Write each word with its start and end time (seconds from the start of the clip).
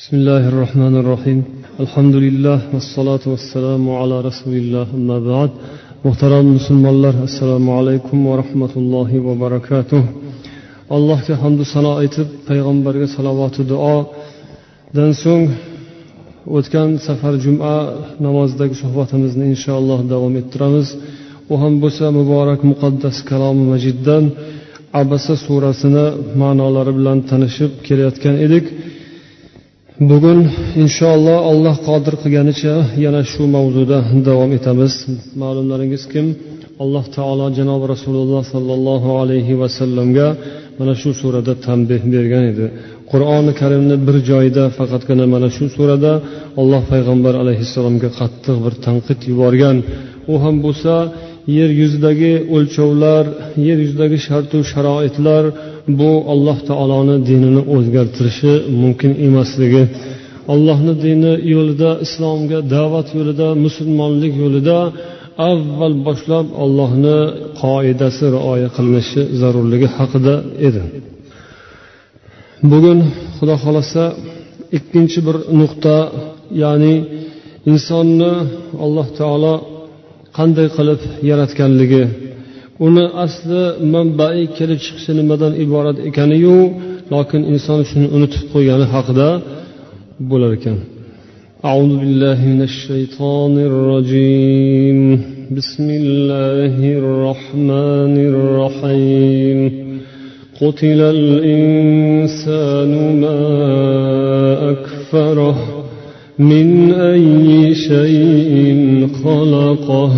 بسم 0.00 0.16
الله 0.20 0.44
الرحمن 0.52 0.94
الرحيم 1.02 1.38
الحمد 1.84 2.16
لله 2.24 2.58
والصلاة 2.74 3.24
والسلام 3.32 3.84
على 4.00 4.16
رسول 4.28 4.54
الله 4.62 4.86
أما 4.98 5.18
بعد 5.30 5.50
muhtaram 6.06 6.46
musulmonlar 6.56 7.14
assalomu 7.26 7.70
alaykum 7.78 8.18
va 8.28 8.34
rahmatullohi 8.42 9.16
va 9.26 9.34
barakatuh 9.44 10.02
allohga 10.96 11.34
hamdu 11.42 11.64
sano 11.74 11.90
aytib 12.02 12.28
payg'ambarga 12.48 13.06
salovati 13.16 13.62
duodan 13.72 15.10
so'ng 15.22 15.44
o'tgan 16.56 16.88
safar 17.06 17.34
juma 17.44 17.74
namozidagi 18.26 18.74
suhbatimizni 18.82 19.44
inshaalloh 19.54 20.00
davom 20.12 20.34
ettiramiz 20.42 20.88
u 21.52 21.54
ham 21.62 21.74
bo'lsa 21.82 22.04
muborak 22.18 22.60
muqaddas 22.70 23.16
kalomi 23.30 23.64
majiddan 23.72 24.24
abasa 25.00 25.34
surasini 25.44 26.06
ma'nolari 26.42 26.92
bilan 26.98 27.18
tanishib 27.30 27.70
kelayotgan 27.86 28.36
edik 28.46 28.66
Bugun 30.00 30.38
inshaalloh 30.82 31.38
alloh 31.50 31.76
qodir 31.88 32.14
qilganicha 32.22 32.74
yana 33.04 33.22
shu 33.32 33.42
mavzuda 33.56 33.98
davom 34.28 34.50
etamiz. 34.58 34.92
Ma'lumlaringiz 35.42 36.04
kim? 36.12 36.26
Alloh 36.82 37.04
taolo 37.16 37.46
janobi 37.58 37.86
rasululloh 37.94 38.42
sollallohu 38.54 39.10
alayhi 39.22 39.54
vasallamga 39.62 40.28
mana 40.78 40.94
shu 41.00 41.10
surada 41.20 41.54
tanbeh 41.66 42.02
bergan 42.14 42.44
edi. 42.52 42.66
Qur'oni 43.10 43.52
karimni 43.60 43.96
bir 44.06 44.16
joyida 44.30 44.64
faqatgina 44.78 45.24
mana 45.34 45.48
shu 45.56 45.64
surada 45.76 46.12
alloh 46.60 46.82
payg'ambar 46.92 47.34
alayhissalomga 47.42 48.08
qattiq 48.20 48.56
bir 48.64 48.74
tanqid 48.86 49.20
yuborgan. 49.30 49.76
U 50.32 50.34
ham 50.44 50.56
bo'lsa 50.66 50.94
yer 51.56 51.70
yuzidagi 51.80 52.32
o'lchovlar 52.56 53.24
yer 53.66 53.78
yuzidagi 53.84 54.18
shartu 54.26 54.58
sharoitlar 54.72 55.44
bu 55.98 56.10
alloh 56.32 56.58
taoloni 56.68 57.16
dinini 57.28 57.62
o'zgartirishi 57.74 58.52
mumkin 58.82 59.12
emasligi 59.26 59.82
allohni 60.52 60.94
dini 61.04 61.32
yo'lida 61.54 61.90
islomga 62.06 62.58
da'vat 62.74 63.08
yo'lida 63.18 63.48
musulmonlik 63.64 64.32
yo'lida 64.42 64.78
avval 65.50 65.96
boshlab 66.06 66.46
allohni 66.64 67.18
qoidasi 67.62 68.24
rioya 68.36 68.68
qilinishi 68.76 69.20
zarurligi 69.40 69.88
haqida 69.96 70.34
edi. 70.68 70.82
Bugun 72.70 72.98
xudo 73.36 73.54
xohlasa 73.62 74.04
ikkinchi 74.78 75.18
bir 75.26 75.36
nuqta 75.60 75.96
ya'ni 76.62 76.94
insonni 77.70 78.32
alloh 78.84 79.06
taolo 79.20 79.54
qanday 80.38 80.68
qilib 80.76 81.00
yaratganligi 81.30 82.02
uni 82.85 83.05
asli 83.25 83.61
manbai 83.93 84.39
kelib 84.57 84.79
chiqishi 84.85 85.11
nimadan 85.19 85.53
iborat 85.63 85.97
ekaniyu 86.09 86.57
lokin 87.13 87.41
inson 87.53 87.79
shuni 87.89 88.07
unutib 88.15 88.43
qo'ygani 88.53 88.85
haqida 88.93 89.29
bo'lar 90.31 90.53
ekan 90.59 90.77
أعوذ 91.69 91.93
بالله 92.01 92.39
من 92.53 92.61
الشيطان 92.71 93.53
الرجيم 93.69 94.97
بسم 95.57 95.87
الله 96.01 96.75
الرحمن 97.01 98.15
الرحيم 98.31 99.59
قتل 100.61 100.99
الإنسان 101.17 102.91
ما 103.23 103.41
أكفره 104.73 105.57
من 106.39 106.93
أي 106.93 107.75
شيء 107.75 108.53
خلقه 109.23 110.13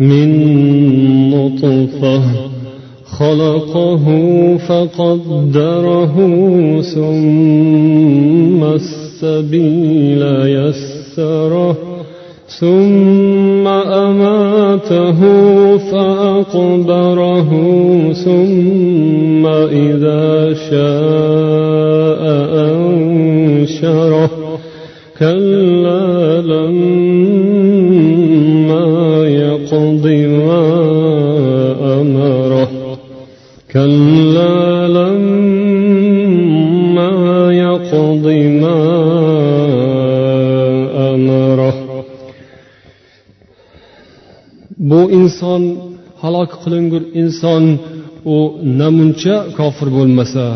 من 0.00 1.30
نطفة 1.30 2.22
خلقه 3.04 4.06
فقدره 4.56 6.16
ثم 6.80 8.64
السبيل 8.64 10.22
يسره 10.46 11.76
ثم 12.60 13.66
أماته 13.66 15.20
فأقبره 15.76 17.50
ثم 18.12 19.46
إذا 19.46 20.54
شاء 20.70 21.45
inson 45.56 45.64
halok 46.22 46.50
qilingur 46.62 47.02
inson 47.22 47.64
u 48.34 48.36
namuncha 48.80 49.36
kofir 49.58 49.88
bo'lmasa 49.96 50.46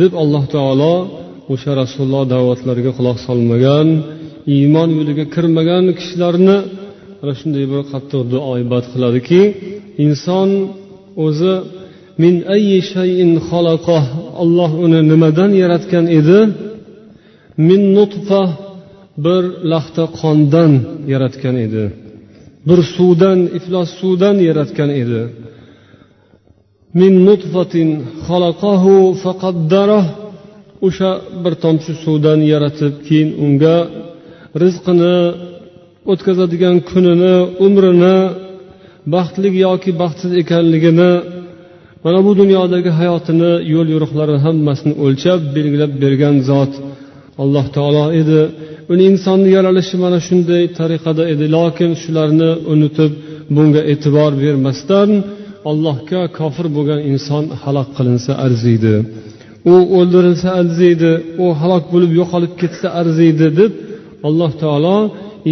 deb 0.00 0.12
alloh 0.22 0.44
taolo 0.54 0.94
o'sha 1.52 1.72
rasululloh 1.82 2.24
da'vatlariga 2.34 2.92
quloq 2.98 3.18
solmagan 3.26 3.88
iymon 4.54 4.88
yo'liga 4.98 5.24
kirmagan 5.34 5.84
kishilarni 5.98 6.56
ana 7.22 7.32
shunday 7.40 7.64
bir 7.72 7.82
qattiq 7.92 8.22
duoibat 8.32 8.84
qiladiki 8.92 9.42
inson 10.04 10.48
o'zi 11.26 11.54
min 12.22 12.34
ayyi 12.56 12.78
shayin 12.92 13.30
xalaqoh 13.48 14.04
olloh 14.42 14.70
uni 14.84 15.00
nimadan 15.12 15.50
yaratgan 15.62 16.06
edi? 16.18 16.40
Min 17.68 17.82
nutfa 17.96 18.42
bir 19.24 19.42
lahta 19.72 20.04
qondan 20.20 20.72
yaratgan 21.12 21.56
edi. 21.66 21.84
Bir 22.68 22.78
suvdan 22.94 23.38
iflos 23.58 23.90
suvdan 24.00 24.36
yaratgan 24.48 24.90
edi. 25.02 25.22
Min 27.00 27.12
nutfatin 27.28 27.88
xalaqahu 28.26 28.94
faqaddarah 29.24 30.06
o'sha 30.86 31.10
bir 31.44 31.54
tomchi 31.64 31.92
suvdan 32.04 32.40
yaratib 32.52 32.94
keyin 33.06 33.30
unga 33.44 33.76
rizqini 34.62 35.16
o'tkazadigan 36.12 36.76
kunini 36.90 37.36
umrini 37.66 38.16
baxtli 39.14 39.48
yoki 39.66 39.90
baxtsiz 40.02 40.32
ekanligini 40.42 41.12
mana 42.04 42.20
bu 42.26 42.32
dunyodagi 42.40 42.90
hayotini 43.00 43.52
yo'l 43.74 43.88
yo'riqlarini 43.94 44.40
hammasini 44.46 44.94
o'lchab 45.04 45.40
belgilab 45.56 45.92
bergan 46.02 46.36
zot 46.50 46.72
alloh 47.42 47.66
taolo 47.76 48.04
edi. 48.20 48.40
Uni 48.92 49.04
insonni 49.12 49.48
yaralishi 49.56 49.96
mana 50.04 50.18
shunday 50.26 50.62
tariqada 50.78 51.22
edi. 51.32 51.44
Lokin 51.56 51.90
shularni 52.02 52.50
unutib 52.72 53.12
bunga 53.56 53.82
e'tibor 53.92 54.32
bermasdan 54.42 55.10
allohga 55.70 56.22
kofir 56.38 56.66
bo'lgan 56.76 57.00
inson 57.12 57.44
halok 57.62 57.88
qilinsa 57.96 58.32
arziydi. 58.46 58.94
U 59.72 59.74
o'ldirilsa 59.98 60.48
arziydi 60.60 61.12
u 61.44 61.46
halok 61.60 61.84
bo'lib 61.92 62.10
yo'qolib 62.20 62.52
ketsa 62.60 62.88
arziydi 63.00 63.46
deb 63.60 63.72
alloh 64.28 64.52
taolo 64.62 64.98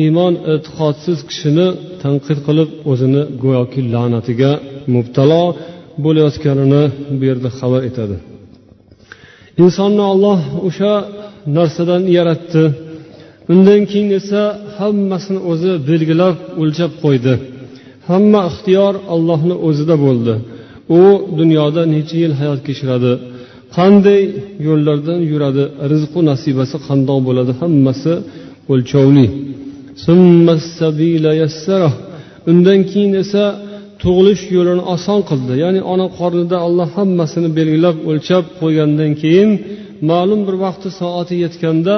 iymon 0.01 0.35
e'tiqodsiz 0.53 1.19
kishini 1.29 1.67
tanqid 2.03 2.39
qilib 2.47 2.71
o'zini 2.91 3.23
go'yoki 3.43 3.81
la'natiga 3.95 4.53
mubtalo 4.95 5.45
bo'layotganini 6.05 6.85
bu 7.19 7.23
yerda 7.31 7.49
xabar 7.59 7.81
etadi. 7.91 8.17
Insonni 9.65 10.05
olloh 10.13 10.39
o'sha 10.69 10.93
narsadan 11.57 12.03
yaratdi. 12.19 12.65
Undan 13.53 13.83
keyin 13.91 14.11
esa 14.21 14.43
hammasini 14.79 15.41
o'zi 15.51 15.73
belgilab 15.89 16.37
o'lchab 16.61 16.93
qo'ydi. 17.05 17.33
Hamma 18.09 18.41
ixtiyor 18.51 18.95
allohni 19.15 19.57
o'zida 19.69 19.97
bo'ldi. 20.07 20.35
U 20.99 21.03
dunyoda 21.41 21.83
necha 21.95 22.17
yil 22.23 22.35
hayot 22.41 22.61
kechiradi? 22.69 23.13
Qanday 23.77 24.23
yo'llardan 24.67 25.21
yuradi? 25.31 25.65
Rizqu 25.93 26.21
nasibasi 26.31 26.77
qandoq 26.89 27.19
bo'ladi? 27.29 27.53
Hammasi 27.63 28.13
o'lchovli. 28.73 29.27
Undan 32.51 32.81
keyin 32.91 33.13
esa 33.23 33.45
tug'ilish 34.03 34.45
yo'lini 34.57 34.85
oson 34.95 35.21
qildi. 35.31 35.53
Ya'ni 35.65 35.81
ona 35.93 36.07
qornida 36.19 36.57
alloh 36.67 36.89
hammasini 36.99 37.49
belgilab 37.59 37.97
o'lchab 38.11 38.45
qo'ygandan 38.61 39.13
keyin 39.23 39.51
ma'lum 40.11 40.41
bir 40.47 40.57
vaqti 40.65 40.89
soati 41.01 41.35
yetganda 41.45 41.97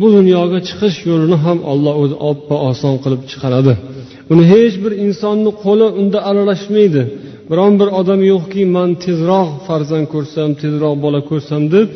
bu 0.00 0.06
dunyoga 0.16 0.58
chiqish 0.68 0.98
yo'lini 1.10 1.38
ham 1.44 1.58
olloh 1.72 1.94
o'zi 2.02 2.16
oppa 2.30 2.56
oson 2.70 2.94
qilib 3.02 3.22
chiqaradi. 3.30 3.72
Uni 4.32 4.44
hech 4.52 4.74
bir 4.84 4.92
insonni 5.04 5.50
qo'li 5.64 5.86
unda 6.00 6.18
aralashmaydi. 6.30 7.02
Biron 7.50 7.74
bir 7.80 7.88
odam 8.00 8.20
yo'qki 8.32 8.62
man 8.76 8.90
tezroq 9.04 9.48
farzand 9.66 10.06
ko'rsam 10.14 10.50
tezroq 10.62 10.94
bola 11.04 11.20
ko'rsam 11.30 11.62
deb 11.74 11.86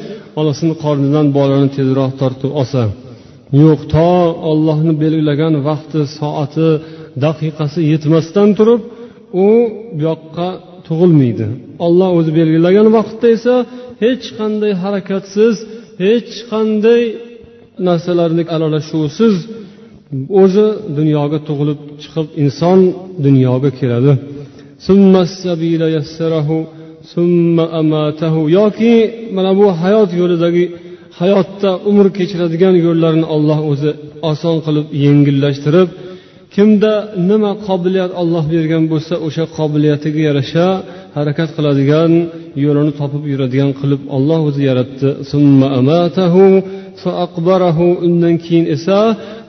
onasini 0.41 0.75
qornidan 0.85 1.27
bolani 1.39 1.69
tezroq 1.79 2.11
tortib 2.21 2.53
olsa. 2.61 2.83
Yo'q 3.63 3.81
to 3.95 4.09
ollohni 4.51 4.93
belgilagan 5.03 5.55
vaqti 5.69 6.01
soati 6.19 6.69
daqiqasi 7.25 7.81
yetmasdan 7.93 8.49
turib 8.59 8.81
u 9.45 9.47
bu 9.47 9.51
yoqqa 10.07 10.49
tug'ilmaydi. 10.87 11.47
Olloh 11.87 12.11
o'zi 12.19 12.31
belgilagan 12.39 12.89
vaqtda 12.97 13.27
esa 13.37 13.55
hech 14.05 14.27
qanday 14.39 14.73
harakatsiz 14.83 15.55
hech 16.05 16.33
qanday 16.51 17.03
narsalarni 17.89 18.43
aralashuvsiz 18.55 19.35
o'zi 20.43 20.67
dunyoga 20.99 21.39
tug'ilib 21.49 21.81
chiqib 22.03 22.27
inson 22.43 22.79
dunyoga 23.27 23.71
keladi. 23.81 24.13
Yoki 28.59 28.95
mana 29.37 29.51
bu 29.59 29.67
hayot 29.83 30.11
yo'lidagi 30.21 30.65
hayotda 31.21 31.71
umr 31.91 32.07
kechiradigan 32.19 32.75
yo'llarni 32.87 33.27
olloh 33.35 33.59
o'zi 33.71 33.91
oson 34.31 34.57
qilib 34.67 34.87
yengillashtirib 35.05 35.89
kimda 36.55 36.93
nima 37.31 37.53
qobiliyat 37.67 38.13
olloh 38.23 38.45
bergan 38.55 38.85
bo'lsa 38.93 39.15
o'sha 39.27 39.45
qobiliyatiga 39.57 40.21
yarasha 40.29 40.67
harakat 41.17 41.49
qiladigan 41.57 42.13
yo'lini 42.65 42.93
topib 43.01 43.23
yuradigan 43.33 43.71
qilib 43.81 44.03
olloh 44.17 44.41
o'zi 44.49 44.63
yaratdi. 44.71 45.09
Undan 48.07 48.35
keyin 48.45 48.67
esa 48.77 48.99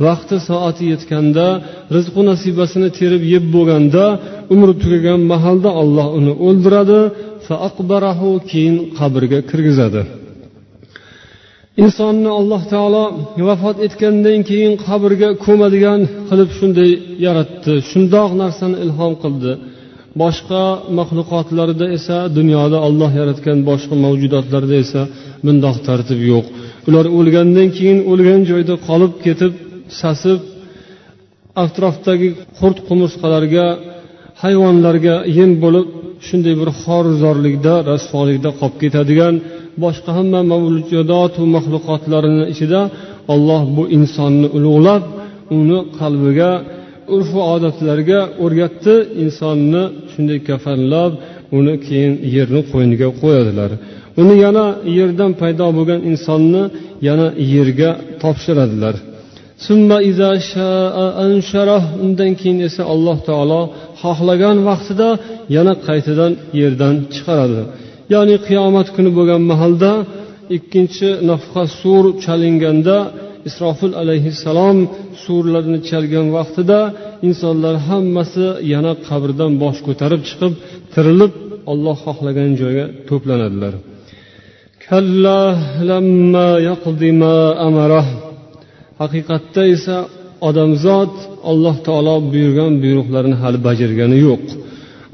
vaqti 0.06 0.36
soati 0.50 0.84
yetganda 0.94 1.48
rizqu 1.96 2.22
nasibasini 2.30 2.90
terib 2.98 3.24
yeb 3.34 3.46
bo'lganda 3.56 4.06
umri 4.54 4.74
tugagan 4.84 5.22
mahalda 5.34 5.70
olloh 5.82 6.08
uni 6.20 6.34
o'ldiradi. 6.48 7.02
Keyin 8.52 8.76
qabrga 9.00 9.40
kirgizadi. 9.50 10.02
Insonni 11.84 12.32
alloh 12.40 12.62
taolo 12.74 13.04
vafot 13.48 13.78
etgandan 13.86 14.40
keyin 14.50 14.74
qabrga 14.88 15.30
ko'madigan 15.46 16.02
qilib 16.30 16.50
shunday 16.58 16.92
yaratdi. 17.26 17.74
Shundoq 17.90 18.32
narsani 18.42 18.78
ilhom 18.86 19.14
qildi. 19.24 19.52
Boshqa 20.22 20.64
maxluqotlarda 21.00 21.86
esa 21.98 22.18
dunyoda 22.38 22.78
olloh 22.88 23.12
yaratgan 23.20 23.58
boshqa 23.70 23.96
mavjudotlarda 24.06 24.76
esa 24.84 25.02
bundoq 25.46 25.78
tartib 25.88 26.20
yo'q. 26.32 26.46
Ular 26.88 27.06
o'lgandan 27.18 27.68
keyin 27.78 28.00
o'lgan 28.12 28.42
joyda 28.52 28.76
qolib 28.88 29.14
ketib 29.26 29.54
sasib 30.02 30.40
atrofdagi 31.64 32.30
qurt 32.60 32.78
qumursqalarga 32.88 33.66
hayvonlarga 34.44 35.16
yem 35.38 35.52
bo'lib 35.64 35.88
shunday 36.28 36.56
bir 36.62 36.70
xorizorlikda 36.84 37.74
rasvolikda 37.92 38.50
qolib 38.60 38.78
ketadigan 38.84 39.36
boshqa 39.84 40.12
hamma 40.18 40.42
mavjudotu 40.52 41.42
maxluqotlarini 41.56 42.46
ichida 42.54 42.82
olloh 43.34 43.62
bu 43.76 43.84
insonni 43.98 44.48
ulug'lab 44.58 45.04
uni 45.58 45.80
qalbiga 46.00 46.52
urfu 47.16 47.40
odatlarga 47.54 48.20
o'rgatdi. 48.46 48.96
Insonni 49.24 49.84
shunday 50.12 50.40
kafanlab 50.50 51.12
uni 51.58 51.76
keyin 51.88 52.14
yerni 52.36 52.62
qo'yniga 52.72 53.10
qo'yadilar. 53.22 53.72
Uni 54.22 54.36
yana 54.46 54.66
yerdan 54.98 55.32
paydo 55.42 55.68
bo'lgan 55.78 56.00
insonni 56.12 56.64
yana 57.08 57.28
yerga 57.56 57.90
topshiradilar. 58.22 58.96
Undan 62.06 62.32
keyin 62.42 62.60
esa 62.68 62.84
alloh 62.94 63.18
taolo 63.30 63.62
xohlagan 64.02 64.58
vaqtida 64.70 65.10
yana 65.56 65.74
qaytadan 65.88 66.32
yerdan 66.62 66.96
chiqaradi. 67.14 67.62
Ya'ni 68.14 68.36
qiyomat 68.48 68.88
kuni 68.96 69.12
bo'lgan 69.18 69.42
mahalda 69.52 69.92
ikkinchi 70.58 71.10
nafqa 71.30 71.64
sur 71.80 72.04
chalinganda 72.24 72.98
isrofil 73.50 73.94
alayhissalom 74.02 74.78
surlarni 75.24 75.80
chalgan 75.90 76.28
vaqtida 76.38 76.80
insonlar 77.28 77.76
hammasi 77.88 78.46
yana 78.74 78.94
qabrdan 79.08 79.52
bosh 79.64 79.80
ko'tarib 79.88 80.22
chiqib 80.30 80.54
tirilib 80.94 81.34
olloh 81.72 81.98
xohlagan 82.06 82.52
joyga 82.62 82.86
to'planadilar. 83.10 83.74
Haqiqatda 89.02 89.62
esa 89.76 89.98
odamzod 90.50 91.14
alloh 91.52 91.76
taolo 91.88 92.16
buyurgan 92.32 92.72
buyruqlarini 92.84 93.38
hali 93.44 93.60
bajargani 93.68 94.18
yo'q. 94.28 94.44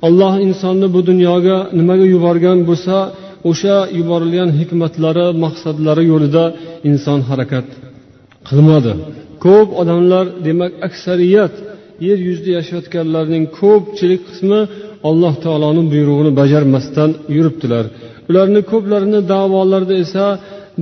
Alloh 0.07 0.33
insonni 0.47 0.87
bu 0.95 0.99
dunyoga 1.09 1.57
nimaga 1.79 2.05
yuborgan 2.13 2.59
bo'lsa 2.69 2.95
o'sha 3.49 3.77
yuborilgan 3.97 4.49
hikmatlari 4.59 5.27
maqsadlari 5.43 6.03
yo'lida 6.11 6.43
inson 6.89 7.19
harakat 7.29 7.67
qilmadi. 8.49 8.93
Ko'p 9.45 9.69
odamlar 9.81 10.25
demak 10.47 10.73
aksariyat 10.87 11.53
yer 12.07 12.19
yuzida 12.27 12.51
yashayotganlarning 12.57 13.43
ko'pchilik 13.59 14.21
qismi 14.29 14.59
alloh 15.09 15.33
taoloni 15.45 15.83
buyrug'ini 15.93 16.31
bajarmasdan 16.41 17.11
yuribdilar. 17.35 17.85
Ularni 18.29 18.61
ko'plarini 18.71 19.19
davolarida 19.33 19.95
esa 20.05 20.25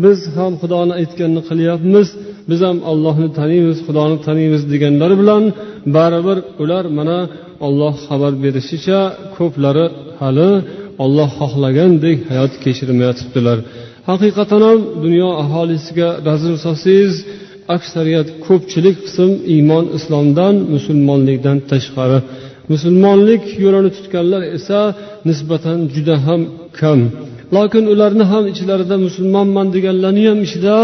biz 0.04 0.20
ham 0.38 0.54
xudoni 0.62 0.94
aytganini 1.00 1.42
qilyapmiz 1.50 2.08
biz 2.50 2.60
ham 2.68 2.78
allohni 2.92 3.30
taniymiz 3.40 3.78
xudoni 3.88 4.18
taniymiz 4.28 4.64
deganlari 4.74 5.16
bilan 5.22 5.44
baribir 5.96 6.38
ular 6.64 6.86
mana 6.98 7.20
olloh 7.68 7.94
xabar 8.08 8.34
berishicha 8.44 9.00
ko'plari 9.38 9.86
hali 10.22 10.52
olloh 11.04 11.30
xohlagandek 11.40 12.18
hayot 12.30 12.54
kechirmayotibdilar 12.64 13.58
haqiqatan 14.10 14.62
ham 14.68 14.80
dunyo 15.04 15.30
aholisiga 15.44 16.10
razm 16.28 16.56
solsangiz 16.66 17.14
aksariyat 17.76 18.28
ko'pchilik 18.46 18.98
qism 19.06 19.32
iymon 19.54 19.86
islomdan 19.98 20.56
musulmonlikdan 20.74 21.58
tashqari. 21.72 22.20
Musulmonlik 22.72 23.44
yo'lini 23.64 23.92
tutganlar 23.98 24.42
esa 24.58 24.80
nisbatan 25.28 25.80
juda 25.96 26.16
ham 26.26 26.42
kam. 26.80 27.00
Lokin 27.56 27.84
ularni 27.94 28.26
ham 28.32 28.44
ichlarida 28.54 28.96
musulmonman 29.08 29.68
deganlarni 29.76 30.24
ham 30.30 30.40
ichida 30.48 30.76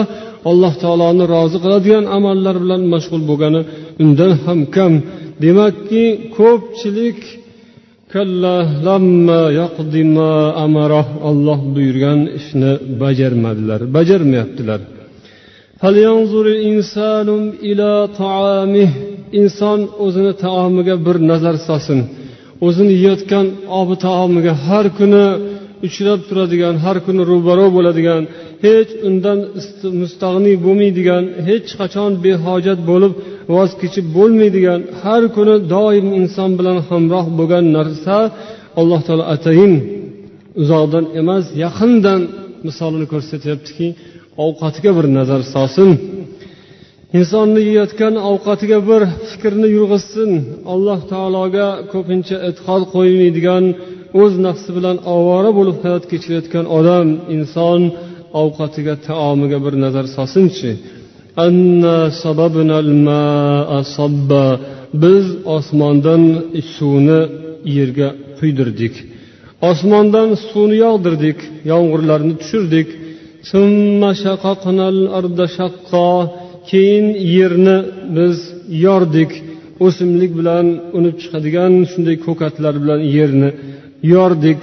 alloh 0.50 0.74
taoloni 0.84 1.24
rozi 1.34 1.58
qiladigan 1.64 2.06
amallar 2.18 2.56
bilan 2.64 2.82
mashg'ul 2.94 3.24
bo'lgani 3.30 3.62
undan 4.04 4.32
ham 4.46 4.60
kam. 4.76 4.94
Demakki 5.44 6.06
ko'pchilik 6.38 7.20
alloh 11.30 11.60
buyurgan 11.76 12.20
ishni 12.40 12.72
bajarmadilar 13.02 13.80
bajarmayaptilar. 13.96 14.82
Inson 19.40 19.80
o'zini 20.06 20.34
taomiga 20.44 20.96
bir 21.06 21.18
nazar 21.32 21.56
solsin 21.68 22.00
o'zini 22.68 22.94
yeyotgan 22.98 23.48
obi 23.80 23.96
taomiga 24.06 24.54
har 24.66 24.86
kuni 24.98 25.26
uchrab 25.88 26.20
turadigan 26.28 26.76
har 26.84 26.98
kuni 27.06 27.22
ro'baro 27.32 27.66
bo'ladigan 27.78 28.22
hech 28.66 28.92
undan 29.08 29.40
mustag'niy 30.02 30.56
bo'lmaydigan 30.66 31.24
hech 31.48 31.68
qachon 31.80 32.12
behojat 32.26 32.80
bo'lib 32.90 33.14
voz 33.56 33.72
kechib 33.82 34.06
bo'lmaydigan 34.18 34.80
har 35.02 35.24
kuni 35.36 35.56
doim 35.74 36.08
inson 36.20 36.50
bilan 36.60 36.78
hamroh 36.90 37.26
bo'lgan 37.40 37.66
narsa 37.78 38.18
alloh 38.80 39.00
taolo 39.08 39.26
atayin 39.36 39.74
uzoqdan 40.62 41.06
emas 41.22 41.46
yaqindan 41.64 42.22
misolini 42.68 43.08
ko'rsatyaptiki 43.14 43.88
ovqatiga 44.46 44.92
bir 44.98 45.06
nazar 45.18 45.42
solsin. 45.54 45.90
Insonni 47.20 47.62
yeyotgan 47.70 48.16
ovqatiga 48.32 48.80
bir 48.90 49.02
fikrni 49.30 49.68
yurg'izsin. 49.78 50.32
Alloh 50.74 51.00
taologa 51.12 51.68
ko'pincha 51.94 52.38
e'tiqod 52.48 52.84
qo'ymaydigan 52.96 53.64
o'z 54.22 54.34
nafsi 54.46 54.70
bilan 54.78 54.98
ovora 55.16 55.52
bo'lib 55.58 55.78
hayot 55.84 56.04
kechirayotgan 56.12 56.66
odam 56.78 57.08
inson 57.36 57.82
ovqatiga 58.42 58.96
taomiga 59.08 59.60
bir 59.66 59.74
nazar 59.84 60.06
solsinchi. 60.16 60.72
Biz 65.04 65.26
osmondan 65.58 66.24
suvni 66.76 67.22
yerga 67.78 68.10
quydirdik. 68.40 68.94
Osmondan 69.70 70.30
suvni 70.50 70.78
yog'dirdik 70.86 71.38
yomg'irlarni 71.72 72.34
tushirdik. 72.42 72.88
Keyin 76.70 77.06
yerni 77.38 77.78
biz 78.18 78.38
yordik. 78.86 79.32
O'simlik 79.86 80.32
bilan 80.40 80.66
unib 80.98 81.16
chiqadigan 81.22 81.74
shunday 81.92 82.16
ko'katlar 82.26 82.76
bilan 82.84 83.02
yerni 83.18 83.50
yordik. 84.14 84.62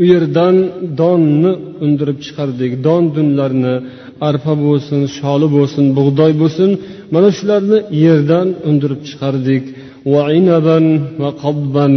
U 0.00 0.04
yerdan 0.12 0.56
donni 1.00 1.52
undirib 1.84 2.18
chiqardik. 2.24 2.72
Don 2.86 3.02
dunlarni 3.16 3.74
arpa 4.28 4.54
bo'lsin 4.66 5.00
sholi 5.18 5.48
bo'lsin 5.56 5.84
bug'doy 5.98 6.32
bo'lsin. 6.42 6.70
Mana 7.14 7.28
shularni 7.38 7.78
yerdan 8.04 8.48
undirib 8.68 9.00
chiqardik. 9.08 9.64
Va 10.12 10.22
inaban 10.40 10.84
va 11.22 11.30
qobban 11.42 11.94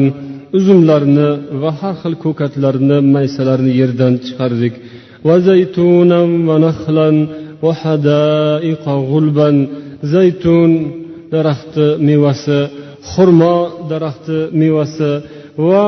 uzumlarni 0.57 1.29
va 1.61 1.71
har 1.79 1.95
xil 2.01 2.13
ko'katlarni 2.23 2.97
maysalarni 3.15 3.71
yerdan 3.81 4.13
chiqardik. 4.25 4.73
Va 5.27 5.35
zaytunan 5.47 6.29
va 6.47 6.55
nahlan 6.65 7.15
va 7.63 7.71
hadaiqa 7.81 8.93
g'ulban. 9.09 9.55
Zaytun 10.13 10.71
daraxti 11.33 11.85
mevasi 12.07 12.59
xurmo 13.11 13.57
daraxti 13.91 14.37
mevasi 14.61 15.11
va 15.69 15.85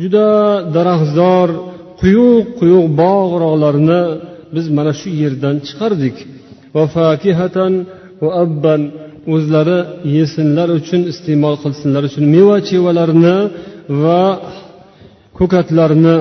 juda 0.00 0.28
daraxtzor 0.76 1.48
quyuq 2.00 2.46
quyuq 2.58 2.86
bog' 3.00 3.34
rog'larni 3.44 4.02
biz 4.54 4.66
mana 4.76 4.92
shu 5.00 5.08
yerdan 5.22 5.56
chiqardik. 5.66 6.16
O'zlari 9.32 9.78
yesinlar 10.16 10.68
uchun 10.78 11.00
iste'mol 11.12 11.56
qilsinlar 11.64 12.02
uchun 12.08 12.24
meva 12.34 12.56
chevalarni 12.68 13.36
va 14.02 14.22
ko'katlarni 15.38 16.16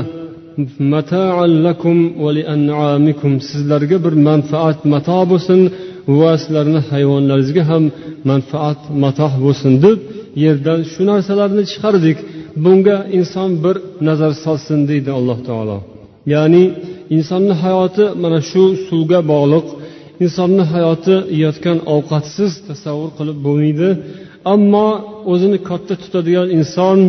sizlarga 3.49 3.97
bir 4.05 4.13
manfaat 4.29 4.79
mato 4.93 5.19
bo'lsin 5.31 5.59
va 6.19 6.31
sizlarni 6.43 6.81
hayvonlaringizga 6.91 7.63
ham 7.71 7.83
manfaat 8.31 8.79
matoh 9.03 9.33
bo'lsin 9.45 9.73
deb 9.85 9.97
yerdan 10.43 10.79
shu 10.91 11.01
narsalarni 11.11 11.63
chiqardik. 11.71 12.17
Bunga 12.63 12.97
inson 13.19 13.49
bir 13.63 13.75
nazar 14.07 14.31
solsin 14.43 14.79
deydi 14.89 15.09
alloh 15.19 15.39
taolo. 15.47 15.77
Ya'ni 16.33 16.63
insonni 17.15 17.53
hayoti 17.63 18.05
mana 18.23 18.39
shu 18.49 18.63
suvga 18.87 19.19
bog'liq 19.31 19.67
insonni 20.25 20.63
hayoti 20.73 21.15
yeyotgan 21.37 21.77
ovqatsiz 21.95 22.51
tasavvur 22.67 23.09
qilib 23.17 23.37
bo'lmaydi. 23.45 23.89
Ammo 24.53 24.87
o'zini 25.31 25.57
katta 25.69 25.93
tutadigan 26.01 26.47
inson 26.59 26.99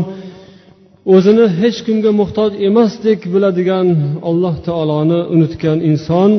o'zini 1.13 1.47
hech 1.61 1.79
kimga 1.87 2.11
muhtoj 2.21 2.51
emasdek 2.69 3.21
biladigan 3.35 3.87
alloh 4.31 4.55
taoloni 4.67 5.21
unutgan 5.35 5.79
inson 5.91 6.31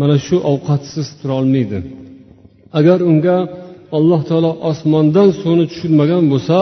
mana 0.00 0.16
shu 0.26 0.36
ovqatsiz 0.52 1.08
turolmaydi. 1.20 1.78
Agar 2.78 2.98
unga 3.10 3.38
alloh 3.96 4.20
taolo 4.28 4.50
osmondan 4.70 5.28
suvni 5.40 5.64
tushirmagan 5.70 6.24
bo'lsa 6.32 6.58